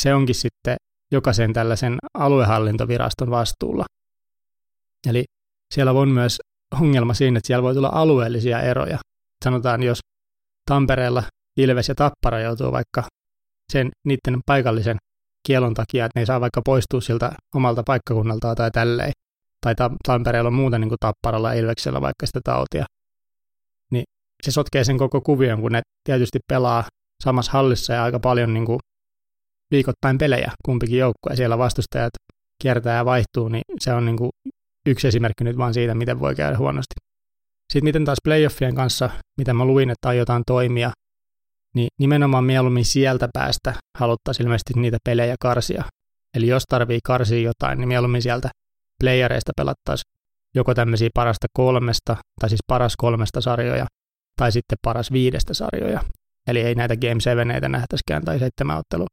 se 0.01 0.15
onkin 0.15 0.35
sitten 0.35 0.77
jokaisen 1.13 1.53
tällaisen 1.53 1.97
aluehallintoviraston 2.15 3.31
vastuulla. 3.31 3.85
Eli 5.09 5.25
siellä 5.75 5.93
on 5.93 6.09
myös 6.09 6.39
ongelma 6.81 7.15
siinä, 7.15 7.39
että 7.39 7.47
siellä 7.47 7.63
voi 7.63 7.75
tulla 7.75 7.91
alueellisia 7.93 8.61
eroja. 8.61 8.99
Sanotaan, 9.45 9.83
jos 9.83 9.99
Tampereella 10.71 11.23
Ilves 11.57 11.89
ja 11.89 11.95
Tappara 11.95 12.41
joutuu 12.41 12.73
vaikka 12.73 13.03
sen 13.73 13.91
niiden 14.05 14.41
paikallisen 14.47 14.97
kielon 15.47 15.75
takia, 15.75 16.05
että 16.05 16.19
ne 16.19 16.23
ei 16.23 16.27
saa 16.27 16.41
vaikka 16.41 16.63
poistua 16.65 17.01
siltä 17.01 17.33
omalta 17.55 17.83
paikkakunnaltaan 17.87 18.57
tai 18.57 18.71
tälleen. 18.71 19.13
Tai 19.61 19.75
Tampereella 20.07 20.49
on 20.49 20.55
muuten 20.55 20.81
niin 20.81 20.89
kuin 20.89 20.99
Tapparalla 21.01 21.53
Ilveksellä 21.53 22.01
vaikka 22.01 22.27
sitä 22.27 22.41
tautia 22.45 22.85
se 24.43 24.51
sotkee 24.51 24.85
sen 24.85 24.99
koko 24.99 25.21
kuvion, 25.21 25.61
kun 25.61 25.73
ne 25.73 25.81
tietysti 26.05 26.39
pelaa 26.49 26.85
samassa 27.25 27.53
hallissa 27.53 27.93
ja 27.93 28.05
aika 28.05 28.21
paljon 28.21 28.55
niin 28.55 28.67
kuin 28.67 28.79
viikoittain 29.71 30.19
pelejä 30.19 30.53
kumpikin 30.65 30.99
joukkue 30.99 31.37
siellä 31.37 31.59
vastustajat 31.59 32.13
kiertää 32.63 32.97
ja 32.97 33.05
vaihtuu, 33.05 33.49
niin 33.49 33.63
se 33.81 33.93
on 33.93 34.05
niin 34.05 34.17
kuin 34.17 34.31
yksi 34.87 35.09
esimerkki 35.09 35.45
nyt 35.45 35.59
vaan 35.59 35.75
siitä, 35.75 35.95
miten 35.95 36.21
voi 36.21 36.35
käydä 36.35 36.59
huonosti. 36.59 36.95
Sitten 37.73 37.85
miten 37.85 38.05
taas 38.05 38.19
playoffien 38.25 38.75
kanssa, 38.75 39.11
mitä 39.39 39.55
mä 39.55 39.65
luin, 39.65 39.91
että 39.91 40.09
aiotaan 40.09 40.43
toimia, 40.47 40.91
niin 41.79 41.89
nimenomaan 42.01 42.45
mieluummin 42.45 42.85
sieltä 42.85 43.29
päästä 43.33 43.75
haluttaisiin 43.99 44.45
ilmeisesti 44.45 44.73
niitä 44.77 44.99
pelejä 45.05 45.35
karsia. 45.41 45.85
Eli 46.35 46.47
jos 46.47 46.63
tarvii 46.69 46.99
karsia 47.05 47.41
jotain, 47.41 47.79
niin 47.79 47.89
mieluummin 47.89 48.23
sieltä 48.23 48.51
playereista 49.01 49.53
pelattaisiin 49.57 50.13
joko 50.55 50.75
tämmöisiä 50.75 51.09
parasta 51.15 51.47
kolmesta, 51.53 52.17
tai 52.41 52.49
siis 52.49 52.61
paras 52.67 52.97
kolmesta 52.97 53.41
sarjoja, 53.41 53.87
tai 54.37 54.53
sitten 54.53 54.79
paras 54.83 55.13
viidestä 55.13 55.55
sarjoja. 55.55 56.01
Eli 56.47 56.61
ei 56.61 56.75
näitä 56.75 56.97
Game 56.97 57.21
7 57.21 57.73
nähtäisikään 57.73 58.25
tai 58.25 58.39
seitsemän 58.39 58.79
ottelu, 58.79 59.07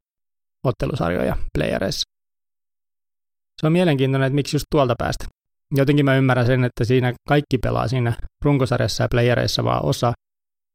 ottelusarjoja 0.63 1.37
playereissa. 1.57 2.03
Se 3.61 3.67
on 3.67 3.73
mielenkiintoinen, 3.73 4.27
että 4.27 4.35
miksi 4.35 4.55
just 4.55 4.65
tuolta 4.71 4.95
päästä. 4.97 5.25
Jotenkin 5.71 6.05
mä 6.05 6.15
ymmärrän 6.15 6.45
sen, 6.45 6.63
että 6.63 6.85
siinä 6.85 7.13
kaikki 7.27 7.57
pelaa 7.57 7.87
siinä 7.87 8.13
runkosarjassa 8.45 9.03
ja 9.03 9.07
playereissa 9.11 9.63
vaan 9.63 9.85
osa, 9.85 10.13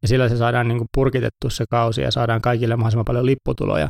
ja 0.03 0.09
sillä 0.09 0.29
se 0.29 0.37
saadaan 0.37 0.69
niin 0.69 0.79
kuin 0.79 0.89
purkitettu 0.95 1.51
se 1.51 1.65
kausi 1.71 2.01
ja 2.01 2.11
saadaan 2.11 2.41
kaikille 2.41 2.77
mahdollisimman 2.77 3.05
paljon 3.05 3.27
lipputuloja. 3.27 3.89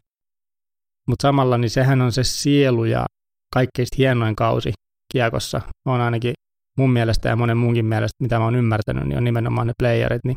Mutta 1.08 1.22
samalla 1.22 1.58
niin 1.58 1.70
sehän 1.70 2.00
on 2.00 2.12
se 2.12 2.24
sielu 2.24 2.84
ja 2.84 3.06
kaikkein 3.54 3.88
hienoin 3.98 4.36
kausi 4.36 4.72
kiekossa. 5.12 5.60
On 5.86 6.00
ainakin 6.00 6.34
mun 6.78 6.90
mielestä 6.92 7.28
ja 7.28 7.36
monen 7.36 7.56
muunkin 7.56 7.86
mielestä, 7.86 8.16
mitä 8.22 8.38
mä 8.38 8.44
oon 8.44 8.56
ymmärtänyt, 8.56 9.04
niin 9.04 9.18
on 9.18 9.24
nimenomaan 9.24 9.66
ne 9.66 9.72
playerit. 9.78 10.24
Niin 10.24 10.36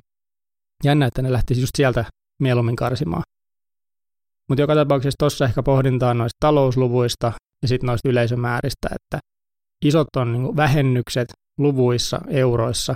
jännä, 0.84 1.06
että 1.06 1.22
ne 1.22 1.32
lähtisi 1.32 1.62
just 1.62 1.72
sieltä 1.78 2.06
mieluummin 2.40 2.76
karsimaan. 2.76 3.24
Mutta 4.50 4.62
joka 4.62 4.76
tapauksessa 4.76 5.16
tuossa 5.20 5.46
ehkä 5.46 5.64
pohdintaan 5.64 6.18
noista 6.18 6.38
talousluvuista 6.40 7.32
ja 7.62 7.68
sitten 7.68 7.88
noista 7.88 8.10
yleisömääristä, 8.10 8.90
että 8.96 9.20
isot 9.86 10.08
on 10.16 10.34
niin 10.34 10.56
vähennykset 10.56 11.28
luvuissa, 11.58 12.22
euroissa, 12.30 12.96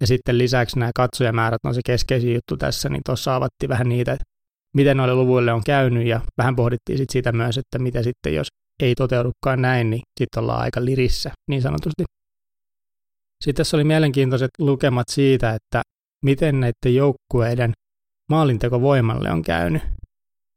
ja 0.00 0.06
sitten 0.06 0.38
lisäksi 0.38 0.78
nämä 0.78 0.90
katsojamäärät 0.94 1.60
on 1.64 1.74
se 1.74 1.80
keskeisin 1.86 2.34
juttu 2.34 2.56
tässä, 2.56 2.88
niin 2.88 3.02
tuossa 3.06 3.36
avattiin 3.36 3.68
vähän 3.68 3.88
niitä, 3.88 4.12
että 4.12 4.24
miten 4.76 4.96
noille 4.96 5.14
luvuille 5.14 5.52
on 5.52 5.64
käynyt, 5.66 6.06
ja 6.06 6.20
vähän 6.38 6.56
pohdittiin 6.56 6.98
sitten 6.98 7.12
sitä 7.12 7.32
myös, 7.32 7.58
että 7.58 7.78
mitä 7.78 8.02
sitten, 8.02 8.34
jos 8.34 8.48
ei 8.82 8.94
toteudukaan 8.94 9.62
näin, 9.62 9.90
niin 9.90 10.02
sitten 10.20 10.42
ollaan 10.42 10.60
aika 10.60 10.84
lirissä, 10.84 11.30
niin 11.48 11.62
sanotusti. 11.62 12.04
Sitten 13.44 13.60
tässä 13.60 13.76
oli 13.76 13.84
mielenkiintoiset 13.84 14.50
lukemat 14.58 15.08
siitä, 15.10 15.50
että 15.54 15.82
miten 16.24 16.60
näiden 16.60 16.94
joukkueiden 16.94 17.72
maalintekovoimalle 18.30 19.30
on 19.30 19.42
käynyt 19.42 19.82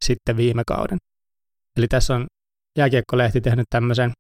sitten 0.05 0.37
viime 0.37 0.63
kauden. 0.67 0.97
Eli 1.77 1.87
tässä 1.87 2.15
on 2.15 2.25
Jääkiekko-lehti 2.77 3.41
tehnyt 3.41 3.65
tämmöisen 3.69 4.11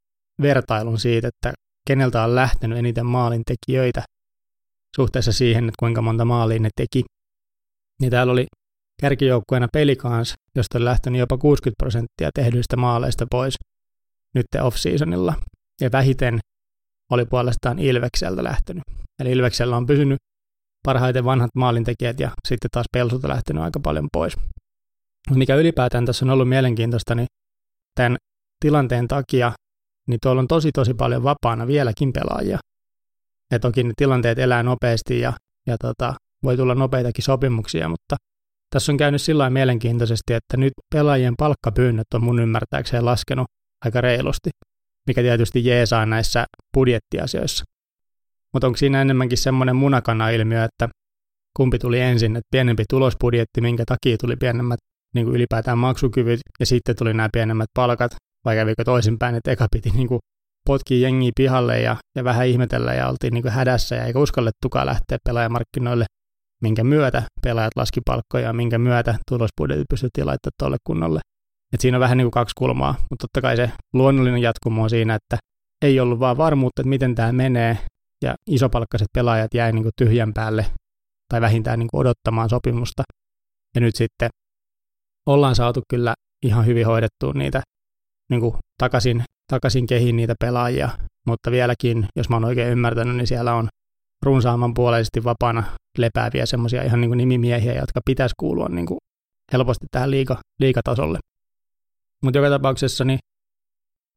vertailun 0.41 0.99
siitä, 0.99 1.27
että 1.27 1.53
keneltä 1.87 2.23
on 2.23 2.35
lähtenyt 2.35 2.77
eniten 2.77 3.05
maalintekijöitä 3.05 4.03
suhteessa 4.95 5.31
siihen, 5.31 5.63
että 5.63 5.79
kuinka 5.79 6.01
monta 6.01 6.25
maalia 6.25 6.59
ne 6.59 6.69
teki. 6.75 7.03
Niin 8.01 8.11
täällä 8.11 8.33
oli 8.33 8.45
kärkijoukkueena 9.01 9.67
Pelikans, 9.73 10.33
josta 10.55 10.77
on 10.77 10.85
lähtenyt 10.85 11.19
jopa 11.19 11.37
60 11.37 11.83
prosenttia 11.83 12.29
tehdyistä 12.35 12.77
maaleista 12.77 13.25
pois 13.31 13.55
nyt 14.35 14.45
off-seasonilla. 14.61 15.33
Ja 15.81 15.91
vähiten 15.91 16.39
oli 17.11 17.25
puolestaan 17.25 17.79
Ilvekseltä 17.79 18.43
lähtenyt. 18.43 18.83
Eli 19.19 19.31
Ilveksellä 19.31 19.77
on 19.77 19.85
pysynyt 19.85 20.17
parhaiten 20.83 21.25
vanhat 21.25 21.49
maalintekijät 21.55 22.19
ja 22.19 22.31
sitten 22.47 22.69
taas 22.71 22.85
Pelsulta 22.93 23.27
lähtenyt 23.27 23.63
aika 23.63 23.79
paljon 23.79 24.07
pois. 24.13 24.33
Mikä 25.29 25.55
ylipäätään 25.55 26.05
tässä 26.05 26.25
on 26.25 26.29
ollut 26.29 26.49
mielenkiintoista, 26.49 27.15
niin 27.15 27.27
tämän 27.95 28.17
tilanteen 28.59 29.07
takia 29.07 29.51
niin 30.07 30.19
tuolla 30.21 30.39
on 30.39 30.47
tosi 30.47 30.71
tosi 30.71 30.93
paljon 30.93 31.23
vapaana 31.23 31.67
vieläkin 31.67 32.13
pelaajia. 32.13 32.59
Ja 33.53 33.59
toki 33.59 33.83
ne 33.83 33.93
tilanteet 33.97 34.39
elää 34.39 34.63
nopeasti 34.63 35.19
ja, 35.19 35.33
ja 35.67 35.77
tota, 35.77 36.13
voi 36.43 36.57
tulla 36.57 36.75
nopeitakin 36.75 37.23
sopimuksia, 37.23 37.89
mutta 37.89 38.15
tässä 38.69 38.91
on 38.91 38.97
käynyt 38.97 39.21
sillä 39.21 39.49
mielenkiintoisesti, 39.49 40.33
että 40.33 40.57
nyt 40.57 40.73
pelaajien 40.95 41.33
palkkapyynnöt 41.37 42.07
on 42.13 42.23
mun 42.23 42.39
ymmärtääkseen 42.39 43.05
laskenut 43.05 43.47
aika 43.85 44.01
reilusti, 44.01 44.49
mikä 45.07 45.21
tietysti 45.21 45.65
jeesaa 45.65 46.05
näissä 46.05 46.45
budjettiasioissa. 46.73 47.63
Mutta 48.53 48.67
onko 48.67 48.77
siinä 48.77 49.01
enemmänkin 49.01 49.37
semmoinen 49.37 49.75
munakana-ilmiö, 49.75 50.63
että 50.63 50.89
kumpi 51.57 51.79
tuli 51.79 51.99
ensin, 51.99 52.35
että 52.35 52.47
pienempi 52.51 52.83
tulosbudjetti, 52.89 53.61
minkä 53.61 53.83
takia 53.85 54.17
tuli 54.17 54.35
pienemmät 54.35 54.79
niin 55.15 55.25
kuin 55.25 55.35
ylipäätään 55.35 55.77
maksukyvyt, 55.77 56.39
ja 56.59 56.65
sitten 56.65 56.95
tuli 56.95 57.13
nämä 57.13 57.29
pienemmät 57.33 57.69
palkat, 57.73 58.11
vai 58.45 58.55
kävikö 58.55 58.83
toisinpäin, 58.83 59.35
että 59.35 59.51
eka 59.51 59.67
piti 59.71 59.89
niin 59.89 60.07
kuin 60.07 60.19
potkia 60.67 60.97
jengiä 60.97 61.31
pihalle 61.35 61.81
ja, 61.81 61.95
ja 62.15 62.23
vähän 62.23 62.47
ihmetellä 62.47 62.93
ja 62.93 63.09
oltiin 63.09 63.33
niin 63.33 63.41
kuin 63.41 63.51
hädässä 63.51 63.95
ja 63.95 64.05
eikä 64.05 64.19
uskallettukaan 64.19 64.85
lähteä 64.85 65.17
pelaajamarkkinoille, 65.25 66.05
minkä 66.61 66.83
myötä 66.83 67.23
pelaajat 67.41 67.75
laski 67.75 68.01
palkkoja 68.05 68.47
ja 68.47 68.53
minkä 68.53 68.77
myötä 68.77 69.15
tulosbudjetit 69.29 69.85
pystyttiin 69.89 70.27
laittamaan 70.27 70.53
tuolle 70.59 70.77
kunnolle. 70.83 71.19
Et 71.73 71.81
siinä 71.81 71.97
on 71.97 72.01
vähän 72.01 72.17
niin 72.17 72.25
kuin 72.25 72.31
kaksi 72.31 72.53
kulmaa, 72.57 72.95
mutta 73.09 73.23
totta 73.23 73.41
kai 73.41 73.55
se 73.57 73.71
luonnollinen 73.93 74.41
jatkumo 74.41 74.83
on 74.83 74.89
siinä, 74.89 75.15
että 75.15 75.37
ei 75.81 75.99
ollut 75.99 76.19
vaan 76.19 76.37
varmuutta, 76.37 76.81
että 76.81 76.89
miten 76.89 77.15
tämä 77.15 77.31
menee, 77.31 77.77
ja 78.23 78.35
isopalkkaiset 78.49 79.07
pelaajat 79.13 79.53
jäi 79.53 79.71
niin 79.71 79.83
kuin 79.83 79.93
tyhjän 79.97 80.33
päälle 80.33 80.65
tai 81.29 81.41
vähintään 81.41 81.79
niin 81.79 81.87
kuin 81.91 82.01
odottamaan 82.01 82.49
sopimusta. 82.49 83.03
Ja 83.75 83.81
nyt 83.81 83.95
sitten 83.95 84.29
ollaan 85.25 85.55
saatu 85.55 85.81
kyllä 85.89 86.13
ihan 86.45 86.65
hyvin 86.65 86.85
hoidettua 86.85 87.33
niitä 87.33 87.61
niin 88.29 88.41
kuin 88.41 88.55
takaisin, 88.77 89.23
takaisin 89.47 89.87
kehiin 89.87 90.15
niitä 90.15 90.35
pelaajia, 90.39 90.89
mutta 91.27 91.51
vieläkin, 91.51 92.05
jos 92.15 92.29
mä 92.29 92.35
oon 92.35 92.45
oikein 92.45 92.71
ymmärtänyt, 92.71 93.15
niin 93.15 93.27
siellä 93.27 93.55
on 93.55 93.67
runsaaman 94.25 94.73
puoleisesti 94.73 95.23
vapaana 95.23 95.63
lepääviä 95.97 96.45
semmoisia 96.45 96.83
ihan 96.83 97.01
niin 97.01 97.09
kuin 97.09 97.17
nimimiehiä, 97.17 97.73
jotka 97.73 98.01
pitäisi 98.05 98.35
kuulua 98.39 98.69
niin 98.69 98.85
kuin 98.85 98.97
helposti 99.53 99.85
tähän 99.91 100.11
liika, 100.11 100.37
liikatasolle. 100.59 101.19
Mutta 102.23 102.37
joka 102.37 102.49
tapauksessa 102.49 103.05
niin 103.05 103.19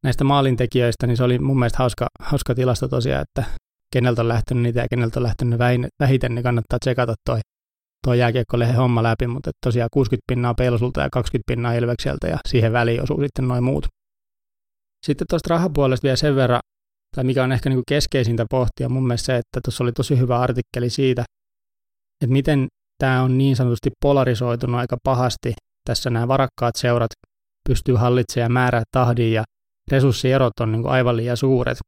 näistä 0.02 0.24
maalintekijöistä, 0.24 1.06
niin 1.06 1.16
se 1.16 1.24
oli 1.24 1.38
mun 1.38 1.58
mielestä 1.58 1.78
hauska, 1.78 2.06
hauska 2.20 2.54
tilasto 2.54 2.88
tosiaan, 2.88 3.22
että 3.22 3.44
keneltä 3.92 4.22
on 4.22 4.28
lähtenyt 4.28 4.62
niitä 4.62 4.80
ja 4.80 4.88
keneltä 4.90 5.20
on 5.20 5.22
lähtenyt 5.22 5.58
vähiten, 6.00 6.34
niin 6.34 6.42
kannattaa 6.42 6.78
tsekata 6.78 7.14
toi, 7.24 7.40
toi 8.06 8.18
jääkiekkolehen 8.18 8.76
homma 8.76 9.02
läpi, 9.02 9.26
mutta 9.26 9.50
tosiaan 9.64 9.88
60 9.92 10.24
pinnaa 10.28 10.54
Pelsulta 10.54 11.00
ja 11.00 11.08
20 11.12 11.44
pinnaa 11.46 11.72
Ilvekseltä 11.72 12.26
ja 12.26 12.38
siihen 12.48 12.72
väliin 12.72 13.02
osuu 13.02 13.20
sitten 13.20 13.48
noin 13.48 13.64
muut. 13.64 13.86
Sitten 15.06 15.26
tuosta 15.30 15.54
rahapuolesta 15.54 16.04
vielä 16.04 16.16
sen 16.16 16.36
verran, 16.36 16.60
tai 17.16 17.24
mikä 17.24 17.44
on 17.44 17.52
ehkä 17.52 17.68
niin 17.68 17.76
kuin 17.76 17.84
keskeisintä 17.88 18.46
pohtia 18.50 18.88
mun 18.88 19.06
mielestä 19.06 19.26
se, 19.26 19.36
että 19.36 19.60
tuossa 19.64 19.84
oli 19.84 19.92
tosi 19.92 20.18
hyvä 20.18 20.40
artikkeli 20.40 20.90
siitä, 20.90 21.24
että 22.24 22.32
miten 22.32 22.66
tämä 22.98 23.22
on 23.22 23.38
niin 23.38 23.56
sanotusti 23.56 23.90
polarisoitunut 24.02 24.80
aika 24.80 24.96
pahasti. 25.04 25.52
Tässä 25.88 26.10
nämä 26.10 26.28
varakkaat 26.28 26.76
seurat 26.76 27.10
pystyy 27.68 27.94
hallitsemaan 27.94 28.52
määrää 28.52 28.82
tahdin 28.90 29.32
ja 29.32 29.44
resurssierot 29.90 30.52
on 30.60 30.72
niin 30.72 30.82
kuin 30.82 30.92
aivan 30.92 31.16
liian 31.16 31.36
suuret. 31.36 31.78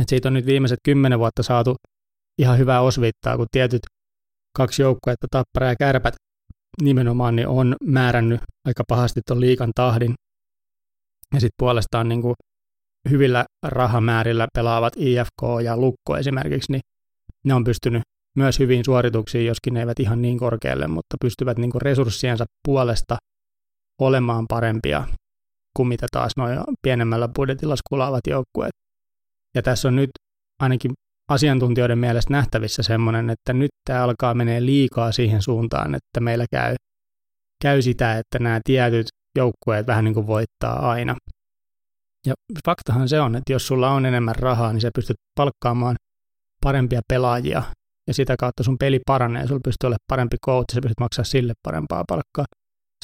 Et 0.00 0.08
siitä 0.08 0.28
on 0.28 0.34
nyt 0.34 0.46
viimeiset 0.46 0.78
kymmenen 0.84 1.18
vuotta 1.18 1.42
saatu 1.42 1.76
ihan 2.38 2.58
hyvää 2.58 2.80
osvittaa, 2.80 3.36
kun 3.36 3.46
tietyt 3.52 3.82
kaksi 4.56 4.82
joukkuetta, 4.82 5.26
Tappara 5.30 5.66
ja 5.66 5.74
Kärpät, 5.78 6.14
nimenomaan 6.82 7.36
niin 7.36 7.48
on 7.48 7.76
määrännyt 7.84 8.40
aika 8.66 8.82
pahasti 8.88 9.20
tuon 9.26 9.40
liikan 9.40 9.70
tahdin. 9.74 10.14
Ja 11.34 11.40
sitten 11.40 11.56
puolestaan 11.58 12.08
niin 12.08 12.22
kuin 12.22 12.34
hyvillä 13.10 13.44
rahamäärillä 13.66 14.46
pelaavat 14.54 14.92
IFK 14.96 15.62
ja 15.64 15.76
Lukko 15.76 16.16
esimerkiksi, 16.16 16.72
niin 16.72 16.80
ne 17.44 17.54
on 17.54 17.64
pystynyt 17.64 18.02
myös 18.36 18.58
hyviin 18.58 18.84
suorituksiin, 18.84 19.46
joskin 19.46 19.74
ne 19.74 19.80
eivät 19.80 20.00
ihan 20.00 20.22
niin 20.22 20.38
korkealle, 20.38 20.86
mutta 20.86 21.16
pystyvät 21.20 21.58
niin 21.58 21.70
kuin 21.70 21.82
resurssiensa 21.82 22.44
puolesta 22.66 23.16
olemaan 24.00 24.44
parempia 24.48 25.04
kuin 25.76 25.88
mitä 25.88 26.06
taas 26.12 26.32
noin 26.36 26.58
pienemmällä 26.82 27.28
budjetilla 27.36 27.76
skulaavat 27.76 28.20
joukkueet. 28.26 28.72
Ja 29.54 29.62
tässä 29.62 29.88
on 29.88 29.96
nyt 29.96 30.10
ainakin 30.62 30.92
asiantuntijoiden 31.30 31.98
mielestä 31.98 32.32
nähtävissä 32.32 32.82
semmoinen, 32.82 33.30
että 33.30 33.52
nyt 33.52 33.70
tämä 33.84 34.04
alkaa 34.04 34.34
menee 34.34 34.66
liikaa 34.66 35.12
siihen 35.12 35.42
suuntaan, 35.42 35.94
että 35.94 36.20
meillä 36.20 36.46
käy, 36.50 36.74
käy 37.62 37.82
sitä, 37.82 38.18
että 38.18 38.38
nämä 38.38 38.60
tietyt 38.64 39.06
joukkueet 39.36 39.86
vähän 39.86 40.04
niin 40.04 40.14
kuin 40.14 40.26
voittaa 40.26 40.90
aina. 40.90 41.16
Ja 42.26 42.34
faktahan 42.66 43.08
se 43.08 43.20
on, 43.20 43.36
että 43.36 43.52
jos 43.52 43.66
sulla 43.66 43.90
on 43.90 44.06
enemmän 44.06 44.34
rahaa, 44.36 44.72
niin 44.72 44.80
sä 44.80 44.90
pystyt 44.94 45.16
palkkaamaan 45.34 45.96
parempia 46.60 47.00
pelaajia 47.08 47.62
ja 48.06 48.14
sitä 48.14 48.36
kautta 48.36 48.62
sun 48.62 48.78
peli 48.78 49.00
paranee, 49.06 49.46
sulla 49.46 49.60
pystyy 49.64 49.86
olemaan 49.86 50.04
parempi 50.06 50.36
coach, 50.46 50.74
sä 50.74 50.80
pystyt 50.80 51.00
maksaa 51.00 51.24
sille 51.24 51.52
parempaa 51.62 52.04
palkkaa. 52.08 52.44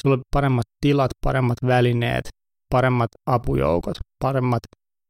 Sulla 0.01 0.13
on 0.15 0.21
paremmat 0.33 0.65
tilat, 0.81 1.11
paremmat 1.23 1.57
välineet, 1.67 2.29
paremmat 2.69 3.09
apujoukot, 3.25 3.97
paremmat 4.19 4.59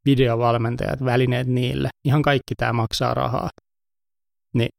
videovalmentajat, 0.06 1.06
välineet 1.06 1.48
niille. 1.48 1.90
Ihan 2.06 2.22
kaikki 2.22 2.56
tämä 2.58 2.74
maksaa 2.74 3.14
rahaa. 3.14 3.50
Niin 4.54 4.70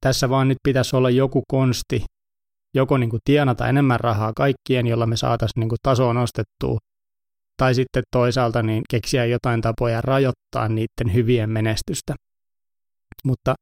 tässä 0.00 0.28
vaan 0.28 0.48
nyt 0.48 0.58
pitäisi 0.62 0.96
olla 0.96 1.10
joku 1.10 1.42
konsti, 1.48 2.04
joko 2.74 2.98
niin 2.98 3.10
kuin 3.10 3.20
tienata 3.24 3.68
enemmän 3.68 4.00
rahaa 4.00 4.32
kaikkien, 4.36 4.86
jolla 4.86 5.06
me 5.06 5.16
saataisiin 5.16 5.60
niin 5.60 5.68
kuin 5.68 5.78
tasoa 5.82 6.14
nostettua, 6.14 6.78
tai 7.56 7.74
sitten 7.74 8.02
toisaalta 8.10 8.62
niin 8.62 8.82
keksiä 8.90 9.24
jotain 9.24 9.60
tapoja 9.60 10.00
rajoittaa 10.00 10.68
niiden 10.68 11.14
hyvien 11.14 11.50
menestystä. 11.50 12.14
Mutta 13.24 13.54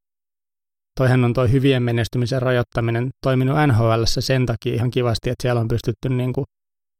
toihan 0.98 1.24
on 1.24 1.32
toi 1.32 1.52
hyvien 1.52 1.82
menestymisen 1.82 2.42
rajoittaminen 2.42 3.10
toiminut 3.22 3.56
NHL 3.66 4.02
sen 4.04 4.46
takia 4.46 4.74
ihan 4.74 4.90
kivasti, 4.90 5.30
että 5.30 5.42
siellä 5.42 5.60
on 5.60 5.68
pystytty 5.68 6.08
niin 6.08 6.32
kuin 6.32 6.44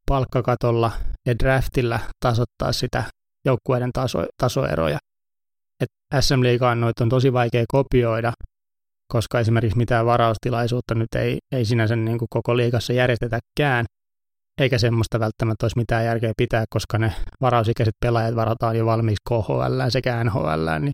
palkkakatolla 0.08 0.92
ja 1.26 1.38
draftilla 1.38 2.00
tasoittaa 2.20 2.72
sitä 2.72 3.04
joukkueiden 3.44 3.90
taso, 3.92 4.26
tasoeroja. 4.42 4.98
Et 5.80 6.24
SM 6.24 6.42
Liigaan 6.42 6.80
noita 6.80 7.04
on 7.04 7.10
tosi 7.10 7.32
vaikea 7.32 7.64
kopioida, 7.68 8.32
koska 9.12 9.40
esimerkiksi 9.40 9.78
mitään 9.78 10.06
varaustilaisuutta 10.06 10.94
nyt 10.94 11.14
ei, 11.16 11.38
ei 11.52 11.64
sinänsä 11.64 11.96
niin 11.96 12.18
kuin 12.18 12.28
koko 12.30 12.56
liigassa 12.56 12.92
järjestetäkään, 12.92 13.86
eikä 14.60 14.78
semmoista 14.78 15.20
välttämättä 15.20 15.64
olisi 15.64 15.78
mitään 15.78 16.04
järkeä 16.04 16.32
pitää, 16.36 16.64
koska 16.70 16.98
ne 16.98 17.12
varausikäiset 17.40 17.94
pelaajat 18.00 18.36
varataan 18.36 18.76
jo 18.76 18.86
valmiiksi 18.86 19.22
KHL 19.28 19.88
sekä 19.88 20.24
NHL, 20.24 20.68
niin 20.80 20.92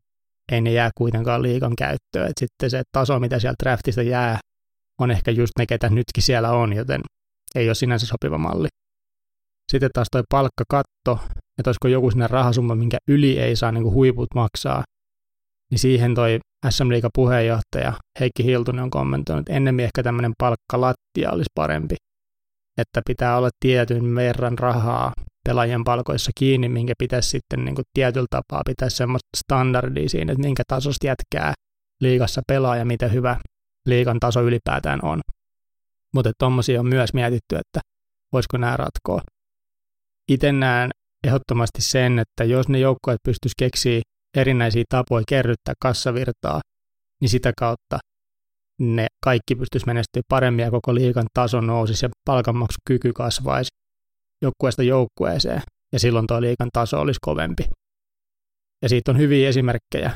ei 0.52 0.60
ne 0.60 0.72
jää 0.72 0.90
kuitenkaan 0.98 1.42
liikan 1.42 1.76
käyttöön. 1.78 2.26
Et 2.26 2.38
sitten 2.40 2.70
se 2.70 2.82
taso, 2.92 3.20
mitä 3.20 3.38
sieltä 3.38 3.64
draftista 3.64 4.02
jää, 4.02 4.38
on 5.00 5.10
ehkä 5.10 5.30
just 5.30 5.52
ne, 5.58 5.66
ketä 5.66 5.88
nytkin 5.88 6.22
siellä 6.22 6.50
on, 6.50 6.72
joten 6.72 7.00
ei 7.54 7.68
ole 7.68 7.74
sinänsä 7.74 8.06
sopiva 8.06 8.38
malli. 8.38 8.68
Sitten 9.72 9.90
taas 9.92 10.08
toi 10.10 10.22
palkkakatto, 10.30 11.18
että 11.58 11.68
olisiko 11.68 11.88
joku 11.88 12.10
sinne 12.10 12.26
rahasumma, 12.26 12.74
minkä 12.74 12.98
yli 13.08 13.38
ei 13.38 13.56
saa 13.56 13.72
niin 13.72 13.92
huiput 13.92 14.28
maksaa, 14.34 14.84
niin 15.70 15.78
siihen 15.78 16.14
toi 16.14 16.38
SM 16.70 16.88
Liiga 16.88 17.08
puheenjohtaja 17.14 17.92
Heikki 18.20 18.44
Hiltunen 18.44 18.84
on 18.84 18.90
kommentoinut, 18.90 19.40
että 19.40 19.52
ennemmin 19.52 19.84
ehkä 19.84 20.02
tämmöinen 20.02 20.32
palkkalattia 20.38 21.30
olisi 21.30 21.50
parempi, 21.54 21.94
että 22.78 23.02
pitää 23.06 23.36
olla 23.36 23.50
tietyn 23.60 24.14
verran 24.14 24.58
rahaa 24.58 25.12
pelaajien 25.44 25.84
palkoissa 25.84 26.30
kiinni, 26.38 26.68
minkä 26.68 26.92
pitäisi 26.98 27.28
sitten 27.28 27.64
niin 27.64 27.74
kuin 27.74 27.84
tietyllä 27.94 28.26
tapaa 28.30 28.62
pitää 28.66 28.90
semmoista 28.90 29.28
standardia 29.36 30.08
siinä, 30.08 30.32
että 30.32 30.42
minkä 30.42 30.62
tasosta 30.68 31.06
jätkää 31.06 31.54
liigassa 32.00 32.42
pelaa 32.48 32.76
ja 32.76 32.84
miten 32.84 33.12
hyvä 33.12 33.36
liigan 33.86 34.20
taso 34.20 34.42
ylipäätään 34.42 35.00
on. 35.04 35.20
Mutta 36.14 36.32
tuommoisia 36.38 36.80
on 36.80 36.86
myös 36.86 37.14
mietitty, 37.14 37.56
että 37.56 37.80
voisiko 38.32 38.58
nämä 38.58 38.76
ratkoa. 38.76 39.20
Itse 40.28 40.52
näen 40.52 40.90
ehdottomasti 41.26 41.82
sen, 41.82 42.18
että 42.18 42.44
jos 42.44 42.68
ne 42.68 42.78
joukkueet 42.78 43.20
pystyisivät 43.24 43.58
keksiä 43.58 44.00
erinäisiä 44.36 44.84
tapoja 44.88 45.24
kerryttää 45.28 45.74
kassavirtaa, 45.82 46.60
niin 47.20 47.28
sitä 47.28 47.52
kautta 47.58 47.98
ne 48.80 49.06
kaikki 49.24 49.54
pystyisi 49.54 49.86
menestymään 49.86 50.24
paremmin 50.28 50.62
ja 50.62 50.70
koko 50.70 50.94
liikan 50.94 51.26
taso 51.34 51.60
nousisi 51.60 52.04
ja 52.04 52.10
palkanmaksukyky 52.24 53.12
kasvaisi 53.12 53.70
joukkueesta 54.42 54.82
joukkueeseen 54.82 55.62
ja 55.92 55.98
silloin 55.98 56.26
tuo 56.26 56.40
liikan 56.40 56.68
taso 56.72 57.00
olisi 57.00 57.18
kovempi. 57.22 57.64
Ja 58.82 58.88
siitä 58.88 59.10
on 59.10 59.18
hyviä 59.18 59.48
esimerkkejä. 59.48 60.12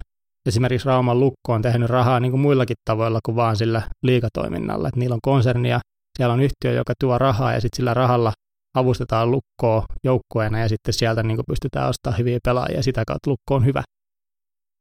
Esimerkiksi 0.47 0.89
Rauman 0.89 1.21
Lukko 1.21 1.53
on 1.53 1.63
tehnyt 1.63 1.91
rahaa 1.91 2.21
niin 2.21 2.33
kuin 2.33 2.41
muillakin 2.41 2.77
tavoilla 2.85 3.21
kuin 3.25 3.37
vaan 3.37 3.57
sillä 3.57 3.83
liikatoiminnalla. 4.03 4.89
Että 4.89 5.01
niillä 5.01 5.15
on 5.15 5.21
konsernia, 5.23 5.81
siellä 6.17 6.33
on 6.33 6.41
yhtiö, 6.41 6.73
joka 6.73 6.93
tuo 7.01 7.19
rahaa 7.19 7.53
ja 7.53 7.61
sitten 7.61 7.77
sillä 7.77 7.95
rahalla 7.95 8.33
avustetaan 8.75 9.31
Lukkoa 9.31 9.85
joukkueena 10.05 10.59
ja 10.59 10.69
sitten 10.69 10.95
sieltä 10.95 11.23
niin 11.23 11.37
kuin 11.37 11.47
pystytään 11.49 11.89
ostamaan 11.89 12.19
hyviä 12.19 12.39
pelaajia 12.45 12.77
ja 12.77 12.83
sitä 12.83 13.03
kautta 13.07 13.31
Lukko 13.31 13.55
on 13.55 13.65
hyvä. 13.65 13.83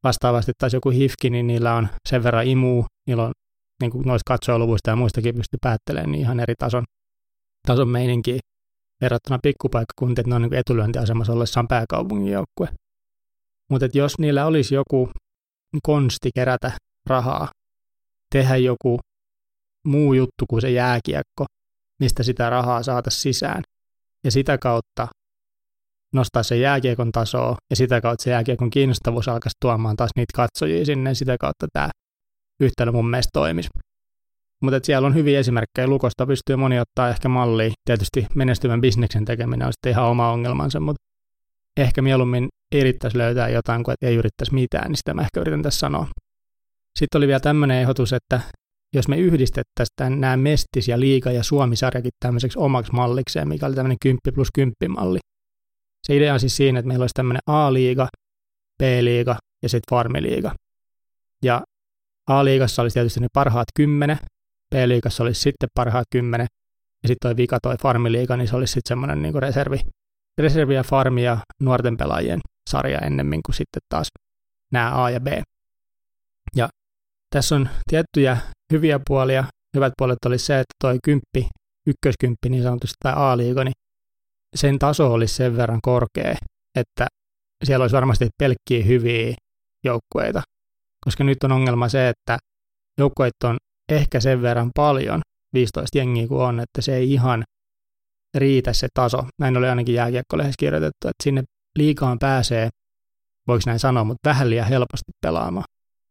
Vastaavasti 0.04 0.52
taas 0.58 0.74
joku 0.74 0.90
Hifki, 0.90 1.30
niin 1.30 1.48
niillä 1.48 1.76
on 1.76 1.88
sen 2.10 2.24
verran 2.24 2.48
imu, 2.48 2.84
niillä 3.08 3.24
on 3.24 3.32
niin 3.82 3.92
kuin 3.92 4.08
noista 4.08 4.34
katsojaluvuista 4.34 4.90
ja 4.90 4.96
muistakin 4.96 5.36
pysty 5.36 5.58
päättelemään 5.62 6.12
niin 6.12 6.22
ihan 6.22 6.40
eri 6.40 6.54
tason, 6.60 6.84
tason 7.68 7.90
meininkiä 7.90 8.40
verrattuna 9.02 9.40
pikkupaikkakuntiin, 9.44 10.22
että 10.22 10.30
ne 10.30 10.36
on 10.36 10.42
niin 10.42 10.54
etulyöntiasemassa 10.54 11.34
ollessaan 11.34 11.68
pääkaupungin 11.68 12.34
joukkue. 12.34 12.68
Mutta 13.70 13.88
jos 13.94 14.20
niillä 14.20 14.46
olisi 14.46 14.76
joku 14.76 15.10
konsti 15.84 16.30
kerätä 16.36 16.72
rahaa, 17.06 17.52
tehdä 18.32 18.56
joku 18.56 19.00
muu 19.86 20.14
juttu 20.14 20.46
kuin 20.50 20.62
se 20.62 20.70
jääkiekko, 20.70 21.46
mistä 22.00 22.24
sitä 22.24 22.50
rahaa 22.50 22.84
saataisiin 22.84 23.22
sisään, 23.22 23.64
ja 24.24 24.32
sitä 24.32 24.58
kautta 24.58 25.08
nostaa 26.14 26.44
se 26.44 26.58
jääkiekon 26.58 27.12
tasoa, 27.12 27.56
ja 27.70 27.76
sitä 27.76 28.02
kautta 28.02 28.24
se 28.24 28.30
jääkiekon 28.30 28.70
kiinnostavuus 28.70 29.28
alkaisi 29.28 29.58
tuomaan 29.62 29.96
taas 29.96 30.12
niitä 30.16 30.34
katsojia 30.36 30.86
sinne, 30.86 31.10
ja 31.10 31.16
sitä 31.16 31.38
kautta 31.40 31.68
tämä 31.74 31.90
yhtälö 32.60 32.92
mun 32.92 33.10
mielestä 33.10 33.30
toimisi. 33.34 33.70
Mutta 34.62 34.80
siellä 34.84 35.06
on 35.06 35.16
hyviä 35.16 35.40
esimerkkejä. 35.40 35.88
Lukosta 35.88 36.28
pystyy 36.28 36.56
moni 36.56 36.80
ottaa 36.80 37.10
ehkä 37.10 37.30
mallia. 37.30 37.72
Tietysti 37.86 38.26
menestyvän 38.36 38.82
bisneksen 38.82 39.26
tekeminen 39.26 39.68
on 39.68 39.74
sitten 39.74 39.90
ihan 39.90 40.06
oma 40.06 40.32
ongelmansa, 40.32 40.80
mutta 40.80 41.04
ehkä 41.78 42.02
mieluummin 42.02 42.48
yrittäisi 42.76 43.18
löytää 43.18 43.50
jotain 43.50 43.84
kuin 43.84 43.96
ei 44.02 44.16
yrittäisi 44.16 44.54
mitään, 44.54 44.88
niin 44.88 44.98
sitä 44.98 45.14
mä 45.14 45.22
ehkä 45.22 45.40
yritän 45.40 45.62
tässä 45.62 45.80
sanoa. 45.80 46.08
Sitten 47.00 47.20
oli 47.20 47.28
vielä 47.28 47.40
tämmöinen 47.40 47.78
ehdotus, 47.78 48.14
että 48.14 48.42
jos 48.94 49.08
me 49.08 49.18
yhdistettäisiin 49.18 50.22
nämä 50.22 50.38
Mestis 50.38 50.88
ja 50.88 51.00
Liiga 51.00 51.32
ja 51.32 51.44
Suomi-sarjakin 51.44 52.12
tämmöiseksi 52.20 52.60
omaksi 52.60 52.92
mallikseen, 52.92 53.48
mikä 53.48 53.66
oli 53.66 53.76
tämmöinen 53.76 53.98
10 54.02 54.20
plus 54.34 54.48
10 54.54 54.74
malli. 54.90 55.20
Se 56.08 56.16
idea 56.16 56.34
on 56.34 56.40
siis 56.40 56.58
siinä, 56.58 56.80
että 56.80 56.88
meillä 56.88 57.04
olisi 57.04 57.14
tämmöinen 57.14 57.42
A-liiga, 57.48 58.08
B-liiga 58.84 59.36
ja 59.64 59.70
sitten 59.70 59.96
Farmiliiga. 59.96 60.56
Ja 61.44 61.62
A-liigassa 62.28 62.82
olisi 62.82 62.94
tietysti 62.94 63.20
ne 63.20 63.28
parhaat 63.34 63.68
kymmenen, 63.76 64.18
B-liigassa 64.76 65.24
olisi 65.24 65.42
sitten 65.42 65.70
parhaat 65.74 66.06
kymmenen, 66.12 66.48
ja 67.04 67.08
sitten 67.08 67.30
toi 67.30 67.38
vika, 67.38 67.60
toi 67.62 67.76
farmiliiga, 67.82 68.38
niin 68.38 68.48
se 68.48 68.56
olisi 68.56 68.74
sitten 68.74 68.90
semmoinen 68.90 69.22
niin 69.22 69.36
reservi, 69.36 69.80
reservi 70.38 70.76
ja 70.76 70.84
farmi 70.84 71.24
ja 71.24 71.38
nuorten 71.62 71.98
pelaajien 71.98 72.40
sarja 72.70 73.00
ennemmin 73.00 73.44
kuin 73.46 73.56
sitten 73.56 73.82
taas 73.90 74.08
nämä 74.72 75.04
A 75.04 75.10
ja 75.10 75.20
B. 75.20 75.28
Ja 76.56 76.70
tässä 77.30 77.56
on 77.56 77.70
tiettyjä 77.90 78.38
hyviä 78.74 79.00
puolia. 79.08 79.44
Hyvät 79.76 79.94
puolet 79.98 80.18
oli 80.26 80.38
se, 80.38 80.60
että 80.60 80.74
toi 80.84 80.98
kymppi, 81.04 81.48
ykköskymppi 81.88 82.50
niin 82.50 82.64
sanotusti 82.64 82.96
tai 83.04 83.14
A-liiga, 83.16 83.64
niin 83.64 83.74
sen 84.56 84.80
taso 84.80 85.14
olisi 85.14 85.36
sen 85.36 85.58
verran 85.58 85.80
korkea, 85.82 86.36
että 86.76 87.08
siellä 87.64 87.84
olisi 87.84 87.96
varmasti 87.96 88.30
pelkkiä 88.40 88.84
hyviä 88.86 89.36
joukkueita. 89.84 90.42
Koska 91.06 91.24
nyt 91.24 91.44
on 91.44 91.52
ongelma 91.52 91.90
se, 91.90 92.10
että 92.10 92.38
joukkueet 92.98 93.34
on 93.44 93.58
ehkä 93.90 94.20
sen 94.20 94.42
verran 94.42 94.72
paljon, 94.76 95.22
15 95.54 95.98
jengiä 95.98 96.28
kuin 96.28 96.42
on, 96.42 96.60
että 96.60 96.82
se 96.82 96.96
ei 96.96 97.14
ihan 97.14 97.44
riitä 98.38 98.74
se 98.74 98.88
taso. 98.94 99.26
Näin 99.40 99.58
oli 99.58 99.70
ainakin 99.70 99.96
jääkiekkolehdessä 99.96 100.60
kirjoitettu, 100.60 101.08
että 101.08 101.24
sinne 101.24 101.44
liikaan 101.78 102.20
pääsee, 102.20 102.70
voiko 103.48 103.62
näin 103.66 103.80
sanoa, 103.80 104.04
mutta 104.04 104.30
vähän 104.30 104.50
liian 104.50 104.68
helposti 104.68 105.12
pelaamaan. 105.22 105.66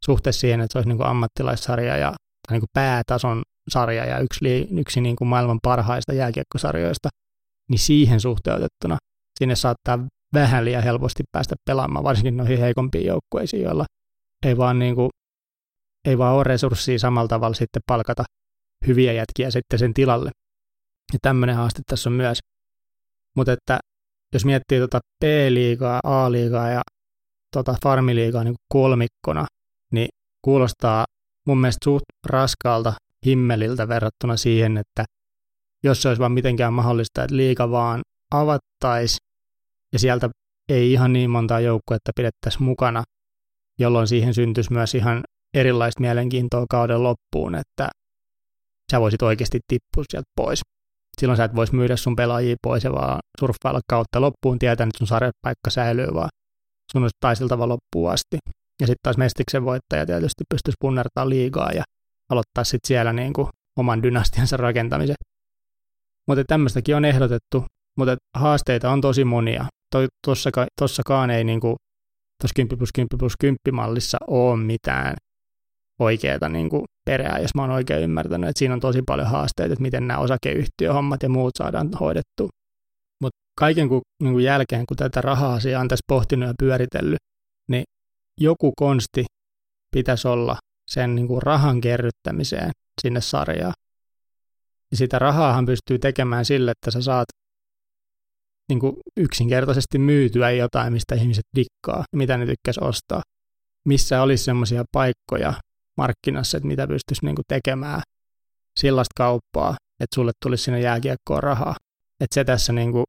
Suhteessa 0.04 0.40
siihen, 0.40 0.60
että 0.60 0.72
se 0.72 0.78
olisi 0.78 0.88
niin 0.88 0.98
kuin 0.98 1.08
ammattilaissarja 1.08 1.96
ja 1.96 2.14
tai 2.48 2.54
niin 2.54 2.60
kuin 2.60 2.70
päätason 2.72 3.42
sarja 3.68 4.04
ja 4.04 4.18
yksi, 4.18 4.68
yksi 4.70 5.00
niin 5.00 5.16
kuin 5.16 5.28
maailman 5.28 5.58
parhaista 5.62 6.12
jääkiekkosarjoista, 6.12 7.08
niin 7.70 7.78
siihen 7.78 8.20
suhteutettuna 8.20 8.96
sinne 9.38 9.56
saattaa 9.56 9.98
vähän 10.34 10.64
liian 10.64 10.82
helposti 10.82 11.22
päästä 11.32 11.54
pelaamaan, 11.64 12.04
varsinkin 12.04 12.36
noihin 12.36 12.58
heikompiin 12.58 13.06
joukkueisiin, 13.06 13.62
joilla 13.62 13.84
ei 14.46 14.56
vaan 14.56 14.78
niin 14.78 14.94
kuin 14.94 15.10
ei 16.04 16.18
vaan 16.18 16.34
ole 16.34 16.44
resurssia 16.44 16.98
samalla 16.98 17.28
tavalla 17.28 17.54
sitten 17.54 17.82
palkata 17.86 18.24
hyviä 18.86 19.12
jätkiä 19.12 19.50
sitten 19.50 19.78
sen 19.78 19.94
tilalle. 19.94 20.30
Ja 21.12 21.18
tämmöinen 21.22 21.56
haaste 21.56 21.82
tässä 21.86 22.08
on 22.10 22.12
myös. 22.12 22.38
Mutta 23.36 23.52
että 23.52 23.78
jos 24.32 24.44
miettii 24.44 24.78
tuota 24.78 25.00
B-liigaa, 25.24 26.00
A-liigaa 26.04 26.70
ja 26.70 26.82
tuota 27.52 27.74
farmiliigaa 27.82 28.44
niin 28.44 28.54
kolmikkona, 28.68 29.46
niin 29.92 30.08
kuulostaa 30.44 31.04
mun 31.46 31.58
mielestä 31.58 31.84
suht 31.84 32.04
raskaalta 32.26 32.92
himmeliltä 33.26 33.88
verrattuna 33.88 34.36
siihen, 34.36 34.76
että 34.76 35.04
jos 35.84 36.02
se 36.02 36.08
olisi 36.08 36.20
vaan 36.20 36.32
mitenkään 36.32 36.72
mahdollista, 36.72 37.24
että 37.24 37.36
liiga 37.36 37.70
vaan 37.70 38.00
avattaisi 38.30 39.16
ja 39.92 39.98
sieltä 39.98 40.30
ei 40.68 40.92
ihan 40.92 41.12
niin 41.12 41.30
montaa 41.30 41.60
joukkuetta 41.60 42.12
pidettäisi 42.16 42.62
mukana, 42.62 43.04
jolloin 43.78 44.08
siihen 44.08 44.34
syntyisi 44.34 44.72
myös 44.72 44.94
ihan 44.94 45.22
erilaista 45.54 46.00
mielenkiintoa 46.00 46.66
kauden 46.70 47.02
loppuun, 47.02 47.54
että 47.54 47.88
sä 48.92 49.00
voisit 49.00 49.22
oikeasti 49.22 49.60
tippua 49.68 50.04
sieltä 50.10 50.30
pois. 50.36 50.60
Silloin 51.20 51.36
sä 51.36 51.44
et 51.44 51.54
voisi 51.54 51.74
myydä 51.74 51.96
sun 51.96 52.16
pelaajia 52.16 52.56
pois 52.62 52.84
ja 52.84 52.92
vaan 52.92 53.18
surffailla 53.40 53.80
kautta 53.88 54.20
loppuun 54.20 54.58
tietää, 54.58 54.84
että 54.84 54.98
sun 54.98 55.06
sarjapaikka 55.06 55.70
säilyy, 55.70 56.14
vaan 56.14 56.28
sun 56.92 57.02
olisi 57.02 57.16
taisteltava 57.20 57.68
loppuun 57.68 58.10
asti. 58.10 58.38
Ja 58.80 58.86
sitten 58.86 59.02
taas 59.02 59.16
Mestiksen 59.16 59.64
voittaja 59.64 60.06
tietysti 60.06 60.44
pystyisi 60.48 60.76
punnertaa 60.80 61.28
liigaa 61.28 61.72
ja 61.72 61.84
aloittaa 62.30 62.64
sitten 62.64 62.88
siellä 62.88 63.12
niin 63.12 63.32
kuin 63.32 63.48
oman 63.76 64.02
dynastiansa 64.02 64.56
rakentamisen. 64.56 65.16
Mutta 66.28 66.44
tämmöistäkin 66.46 66.96
on 66.96 67.04
ehdotettu, 67.04 67.64
mutta 67.98 68.16
haasteita 68.36 68.90
on 68.90 69.00
tosi 69.00 69.24
monia. 69.24 69.66
Tossakaan 70.80 71.30
ei 71.30 71.44
niin 71.44 71.60
kuin, 71.60 71.76
tuossa 72.42 72.54
10 72.56 72.78
plus 72.78 72.90
10 72.94 73.08
plus 73.18 73.32
10 73.40 73.58
mallissa 73.72 74.18
ole 74.26 74.56
mitään 74.56 75.14
oikeaa 76.00 76.48
niin 76.48 76.70
kuin 76.70 76.84
perää, 77.04 77.38
jos 77.38 77.50
mä 77.54 77.62
oon 77.62 77.70
oikein 77.70 78.02
ymmärtänyt, 78.02 78.50
että 78.50 78.58
siinä 78.58 78.74
on 78.74 78.80
tosi 78.80 79.02
paljon 79.06 79.28
haasteita, 79.28 79.72
että 79.72 79.82
miten 79.82 80.06
nämä 80.08 80.20
osakeyhtiöhommat 80.20 81.22
ja 81.22 81.28
muut 81.28 81.52
saadaan 81.58 81.90
hoidettua. 82.00 82.48
Mutta 83.22 83.36
kaiken 83.58 83.88
kun, 83.88 84.00
niin 84.22 84.40
jälkeen, 84.40 84.86
kun 84.86 84.96
tätä 84.96 85.20
raha-asiaa 85.20 85.80
on 85.80 85.88
tässä 85.88 86.04
pohtinut 86.08 86.48
ja 86.48 86.54
pyöritellyt, 86.58 87.18
niin 87.70 87.84
joku 88.40 88.72
konsti 88.76 89.24
pitäisi 89.94 90.28
olla 90.28 90.56
sen 90.90 91.14
niin 91.14 91.42
rahan 91.42 91.80
kerryttämiseen 91.80 92.70
sinne 93.02 93.20
sarjaan. 93.20 93.72
Ja 94.96 94.98
sitä 94.98 95.18
rahaahan 95.18 95.66
pystyy 95.66 95.98
tekemään 95.98 96.44
sille, 96.44 96.70
että 96.70 96.90
sä 96.90 97.02
saat 97.02 97.26
niin 98.68 98.80
kuin 98.80 98.96
yksinkertaisesti 99.16 99.98
myytyä 99.98 100.50
jotain, 100.50 100.92
mistä 100.92 101.14
ihmiset 101.14 101.44
dikkaa, 101.56 102.04
mitä 102.12 102.36
ne 102.36 102.46
tykkäisi 102.46 102.80
ostaa. 102.84 103.22
Missä 103.84 104.22
olisi 104.22 104.44
semmoisia 104.44 104.84
paikkoja 104.92 105.54
markkinassa, 105.96 106.56
että 106.56 106.66
mitä 106.66 106.86
pystyisi 106.86 107.24
niin 107.24 107.34
kuin 107.34 107.44
tekemään 107.48 108.02
sellaista 108.76 109.12
kauppaa, 109.16 109.76
että 110.00 110.14
sulle 110.14 110.32
tulisi 110.42 110.64
sinne 110.64 110.80
jääkiekkoon 110.80 111.42
rahaa. 111.42 111.74
Että 112.20 112.34
se 112.34 112.44
tässä 112.44 112.72
niin 112.72 112.92
kuin 112.92 113.04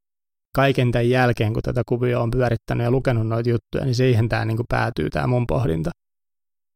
kaiken 0.55 0.91
tämän 0.91 1.09
jälkeen, 1.09 1.53
kun 1.53 1.63
tätä 1.63 1.81
kuvioa 1.87 2.23
on 2.23 2.31
pyörittänyt 2.31 2.83
ja 2.83 2.91
lukenut 2.91 3.27
noita 3.27 3.49
juttuja, 3.49 3.85
niin 3.85 3.95
siihen 3.95 4.29
tämä 4.29 4.45
niin 4.45 4.57
kuin 4.57 4.67
päätyy 4.69 5.09
tämä 5.09 5.27
mun 5.27 5.47
pohdinta. 5.47 5.91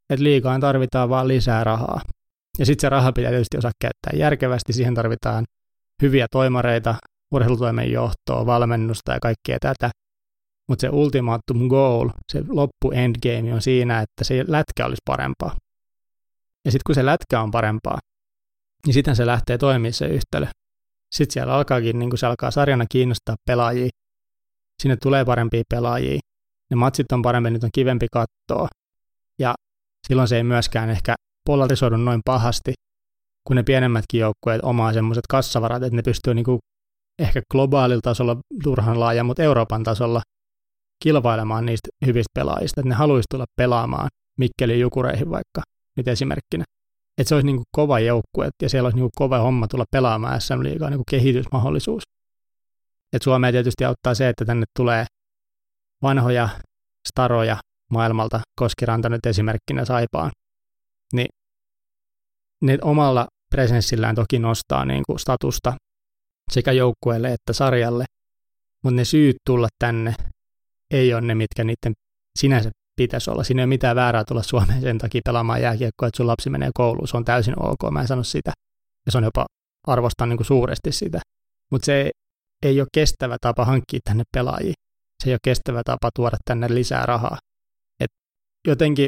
Että 0.10 0.24
liikaan 0.24 0.62
tarvitaan 0.62 1.10
vaan 1.10 1.28
lisää 1.28 1.64
rahaa. 1.64 2.02
Ja 2.60 2.66
sitten 2.66 2.82
se 2.82 2.90
raha 2.90 3.12
pitää 3.12 3.32
tietysti 3.32 3.58
osaa 3.58 3.72
käyttää 3.80 4.20
järkevästi, 4.20 4.74
siihen 4.74 4.96
tarvitaan 4.96 5.46
hyviä 6.02 6.28
toimareita, 6.32 6.96
urheilutoimen 7.32 7.92
johtoa, 7.92 8.46
valmennusta 8.46 9.12
ja 9.12 9.20
kaikkea 9.20 9.58
tätä. 9.62 9.90
Mutta 10.68 10.82
se 10.82 10.90
ultimatum 10.90 11.68
goal, 11.68 12.10
se 12.32 12.44
loppu 12.50 12.92
endgame 12.92 13.54
on 13.54 13.62
siinä, 13.62 14.00
että 14.00 14.24
se 14.24 14.46
lätkä 14.48 14.86
olisi 14.86 15.02
parempaa. 15.06 15.56
Ja 16.66 16.72
sitten 16.72 16.84
kun 16.86 16.96
se 16.96 17.06
lätkä 17.06 17.42
on 17.42 17.52
parempaa, 17.52 18.00
niin 18.86 18.94
sitten 18.94 19.16
se 19.16 19.26
lähtee 19.26 19.58
toimimaan 19.58 19.94
se 19.94 20.06
yhtälö. 20.06 20.48
Sitten 21.12 21.34
siellä 21.34 21.54
alkaakin, 21.54 22.00
niin 22.00 22.10
kun 22.10 22.18
se 22.18 22.28
alkaa 22.28 22.52
sarjana 22.52 22.86
kiinnostaa 22.92 23.36
pelaajia, 23.48 23.90
sinne 24.82 24.98
tulee 24.98 25.26
parempia 25.26 25.64
pelaajia, 25.70 26.20
ne 26.70 26.76
matsit 26.76 27.12
on 27.12 27.22
parempi, 27.22 27.50
nyt 27.50 27.64
on 27.64 27.70
kivempi 27.74 28.08
kattoa, 28.12 28.68
ja 29.40 29.56
silloin 30.08 30.28
se 30.28 30.38
ei 30.38 30.44
myöskään 30.44 30.90
ehkä 30.90 31.16
polarisoidu 31.46 31.98
noin 31.98 32.22
pahasti, 32.26 32.74
kun 33.48 33.56
ne 33.56 33.64
pienemmätkin 33.64 34.20
joukkueet 34.20 34.62
omaa 34.64 34.94
semmoiset 34.94 35.28
kassavarat, 35.30 35.84
että 35.84 35.96
ne 35.96 36.02
pystyy 36.02 36.34
niin 36.34 36.46
kuin 36.46 36.60
ehkä 37.20 37.42
globaalilla 37.52 38.02
tasolla 38.02 38.38
turhan 38.64 39.00
laaja, 39.00 39.24
mutta 39.24 39.44
Euroopan 39.44 39.84
tasolla 39.84 40.22
kilpailemaan 41.04 41.66
niistä 41.66 41.90
hyvistä 42.06 42.32
pelaajista, 42.34 42.82
että 42.82 42.90
ne 42.90 42.96
haluaisi 42.96 43.28
tulla 43.32 43.46
pelaamaan 43.56 44.10
Mikkelin 44.38 44.80
jukureihin 44.80 45.30
vaikka, 45.30 45.62
nyt 45.98 46.08
esimerkkinä. 46.08 46.64
Että 47.18 47.30
se 47.30 47.36
olisi 47.36 47.46
niin 47.46 47.56
kuin 47.56 47.66
kova 47.72 48.00
joukkue 48.00 48.50
ja 48.62 48.70
siellä 48.70 48.88
olisi 48.88 48.96
niin 48.96 49.04
kuin 49.04 49.12
kova 49.16 49.40
homma 49.40 49.68
tulla 49.68 49.86
pelaamaan 49.92 50.42
SM 50.42 50.64
Liigaa 50.64 50.90
niin 50.90 50.98
kuin 50.98 51.06
kehitysmahdollisuus. 51.12 52.04
Et 53.14 53.22
Suomea 53.22 53.52
tietysti 53.52 53.86
auttaa 53.86 54.14
se, 54.14 54.30
että 54.30 54.46
tänne 54.46 54.66
tulee 54.78 55.06
vanhoja 56.02 56.50
staroja 57.10 57.58
maailmalta, 57.92 58.42
Koskiranta 58.60 59.10
nyt 59.10 59.26
esimerkkinä 59.26 59.86
Saipaan, 59.86 60.32
niin 61.14 61.30
ne 62.62 62.78
omalla 62.82 63.28
presenssillään 63.50 64.16
toki 64.16 64.40
nostaa 64.40 64.86
niin 64.86 65.04
kuin 65.08 65.20
statusta 65.20 65.74
sekä 66.52 66.72
joukkueelle 66.72 67.34
että 67.34 67.54
sarjalle, 67.54 68.06
mutta 68.84 68.96
ne 68.96 69.06
syyt 69.06 69.36
tulla 69.46 69.68
tänne 69.80 70.16
ei 70.92 71.14
ole 71.14 71.22
ne, 71.22 71.36
mitkä 71.36 71.64
niiden 71.64 71.94
sinänsä 72.40 72.70
pitäisi 72.96 73.32
olla. 73.32 73.44
Siinä 73.44 73.62
ei 73.62 73.64
ole 73.64 73.70
mitään 73.70 73.96
väärää 73.96 74.24
tulla 74.28 74.44
Suomeen 74.44 74.82
sen 74.82 74.98
takia 74.98 75.22
pelaamaan 75.26 75.62
jääkiekkoa, 75.62 76.08
että 76.08 76.18
sun 76.18 76.28
lapsi 76.28 76.50
menee 76.50 76.70
kouluun. 76.74 77.08
Se 77.08 77.18
on 77.18 77.26
täysin 77.26 77.60
ok, 77.60 77.92
mä 77.92 78.02
en 78.02 78.08
sano 78.08 78.24
sitä. 78.24 78.52
Ja 79.06 79.12
se 79.12 79.18
on 79.18 79.24
jopa, 79.24 79.46
arvostan 79.88 80.30
niin 80.30 80.38
kuin 80.38 80.48
suuresti 80.48 80.92
sitä. 80.92 81.20
Mutta 81.72 81.86
se 81.86 82.12
ei 82.66 82.82
ole 82.82 82.88
kestävä 82.94 83.38
tapa 83.42 83.66
hankkia 83.66 84.00
tänne 84.04 84.24
pelaajia. 84.34 84.74
Se 85.24 85.30
ei 85.30 85.34
ole 85.34 85.40
kestävä 85.44 85.82
tapa 85.86 86.10
tuoda 86.16 86.38
tänne 86.46 86.74
lisää 86.74 87.06
rahaa. 87.06 87.38
Et 88.00 88.12
jotenkin 88.68 89.08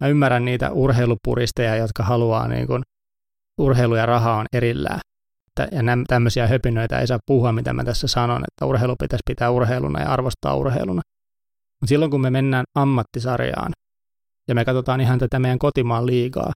mä 0.00 0.08
ymmärrän 0.08 0.44
niitä 0.44 0.70
urheilupuristeja, 0.70 1.76
jotka 1.76 2.02
haluaa 2.02 2.48
niin 2.48 2.66
kuin, 2.66 2.82
urheilu 3.58 3.94
ja 3.94 4.06
raha 4.06 4.36
on 4.36 4.46
erillään 4.52 5.00
ja 5.72 5.82
nämä, 5.82 6.04
tämmöisiä 6.08 6.46
höpinöitä 6.46 6.98
ei 6.98 7.06
saa 7.06 7.18
puhua, 7.26 7.52
mitä 7.52 7.72
mä 7.72 7.84
tässä 7.84 8.06
sanon, 8.06 8.42
että 8.48 8.66
urheilu 8.66 8.96
pitäisi 9.00 9.22
pitää 9.26 9.50
urheiluna 9.50 10.00
ja 10.00 10.08
arvostaa 10.08 10.54
urheiluna. 10.54 11.02
Mutta 11.80 11.88
silloin 11.88 12.10
kun 12.10 12.20
me 12.20 12.30
mennään 12.30 12.64
ammattisarjaan 12.74 13.72
ja 14.48 14.54
me 14.54 14.64
katsotaan 14.64 15.00
ihan 15.00 15.18
tätä 15.18 15.38
meidän 15.38 15.58
kotimaan 15.58 16.06
liigaa, 16.06 16.52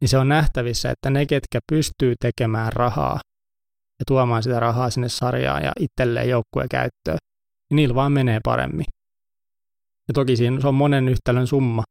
niin 0.00 0.08
se 0.08 0.18
on 0.18 0.28
nähtävissä, 0.28 0.90
että 0.90 1.10
ne, 1.10 1.26
ketkä 1.26 1.58
pystyy 1.72 2.14
tekemään 2.20 2.72
rahaa 2.72 3.20
ja 3.98 4.04
tuomaan 4.06 4.42
sitä 4.42 4.60
rahaa 4.60 4.90
sinne 4.90 5.08
sarjaan 5.08 5.62
ja 5.62 5.72
itselleen 5.80 6.28
joukkueen 6.28 6.68
käyttöön, 6.68 7.18
niin 7.70 7.76
niillä 7.76 7.94
vaan 7.94 8.12
menee 8.12 8.40
paremmin. 8.44 8.86
Ja 10.08 10.14
toki 10.14 10.36
siinä 10.36 10.60
se 10.60 10.68
on 10.68 10.74
monen 10.74 11.08
yhtälön 11.08 11.46
summa, 11.46 11.82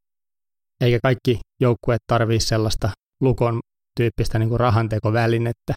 eikä 0.80 0.98
kaikki 1.02 1.40
joukkueet 1.60 2.02
tarvitse 2.06 2.46
sellaista 2.46 2.90
lukon 3.20 3.60
tyyppistä 3.96 4.38
niin 4.38 4.48
kuin 4.48 4.60
rahantekovälinettä, 4.60 5.74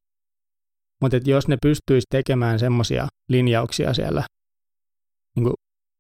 mutta 1.02 1.18
jos 1.26 1.48
ne 1.48 1.58
pystyisi 1.62 2.08
tekemään 2.10 2.60
semmoisia 2.60 3.08
linjauksia 3.30 3.94
siellä 3.94 4.24
niin 5.36 5.44
kuin, 5.44 5.54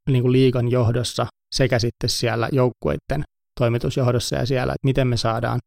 niin 0.09 0.21
kuin 0.21 0.31
liikan 0.31 0.71
johdossa 0.71 1.27
sekä 1.55 1.79
sitten 1.79 2.09
siellä 2.09 2.49
joukkueiden 2.51 3.23
toimitusjohdossa 3.59 4.35
ja 4.35 4.45
siellä, 4.45 4.73
että 4.73 4.87
miten 4.87 5.07
me 5.07 5.17
saadaan 5.17 5.59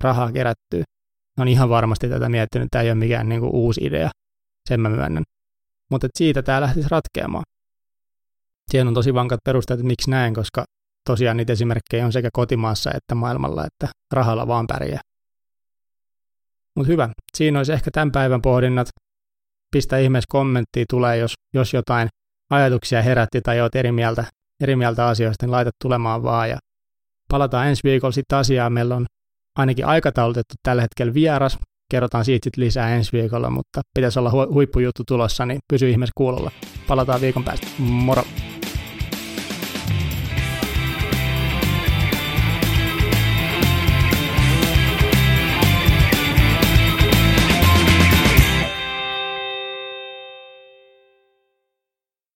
rahaa 0.00 0.32
kerättyä. 0.32 0.84
Ne 1.36 1.40
on 1.40 1.48
ihan 1.48 1.68
varmasti 1.68 2.08
tätä 2.08 2.28
miettinyt, 2.28 2.68
tämä 2.70 2.82
ei 2.82 2.88
ole 2.90 2.94
mikään 2.94 3.28
niin 3.28 3.40
kuin 3.40 3.54
uusi 3.54 3.80
idea, 3.84 4.10
sen 4.68 4.80
mä 4.80 4.88
myönnän. 4.88 5.22
Mutta 5.90 6.08
siitä 6.18 6.42
tämä 6.42 6.60
lähtisi 6.60 6.88
ratkeamaan. 6.90 7.44
Siihen 8.70 8.88
on 8.88 8.94
tosi 8.94 9.14
vankat 9.14 9.40
perusteet, 9.44 9.80
että 9.80 9.86
miksi 9.86 10.10
näin, 10.10 10.34
koska 10.34 10.64
tosiaan 11.10 11.36
niitä 11.36 11.52
esimerkkejä 11.52 12.06
on 12.06 12.12
sekä 12.12 12.28
kotimaassa 12.32 12.90
että 12.94 13.14
maailmalla, 13.14 13.66
että 13.66 13.88
rahalla 14.12 14.46
vaan 14.46 14.66
pärjää. 14.66 15.00
Mutta 16.76 16.92
hyvä, 16.92 17.08
siinä 17.36 17.58
olisi 17.58 17.72
ehkä 17.72 17.90
tämän 17.90 18.12
päivän 18.12 18.42
pohdinnat. 18.42 18.88
Pistä 19.72 19.98
ihmeessä 19.98 20.26
kommenttia 20.28 20.84
tulee, 20.90 21.16
jos, 21.16 21.34
jos 21.54 21.74
jotain 21.74 22.08
ajatuksia 22.50 23.02
herätti 23.02 23.40
tai 23.40 23.60
olet 23.60 23.74
eri 23.74 23.92
mieltä, 23.92 24.24
eri 24.60 24.76
mieltä 24.76 25.06
asioista, 25.06 25.46
niin 25.46 25.50
laita 25.50 25.70
tulemaan 25.82 26.22
vaan. 26.22 26.50
Ja 26.50 26.58
palataan 27.30 27.68
ensi 27.68 27.80
viikolla 27.84 28.12
sitten 28.12 28.38
asiaan. 28.38 28.72
Meillä 28.72 28.96
on 28.96 29.06
ainakin 29.58 29.86
aikataulutettu 29.86 30.54
tällä 30.62 30.82
hetkellä 30.82 31.14
vieras. 31.14 31.58
Kerrotaan 31.90 32.24
siitä 32.24 32.44
sitten 32.44 32.64
lisää 32.64 32.96
ensi 32.96 33.12
viikolla, 33.12 33.50
mutta 33.50 33.80
pitäisi 33.94 34.18
olla 34.18 34.30
hu- 34.30 34.52
huippujuttu 34.52 35.02
tulossa, 35.06 35.46
niin 35.46 35.58
pysy 35.72 35.90
ihmeessä 35.90 36.12
kuulolla. 36.16 36.50
Palataan 36.88 37.20
viikon 37.20 37.44
päästä. 37.44 37.66
Moro! 37.78 38.24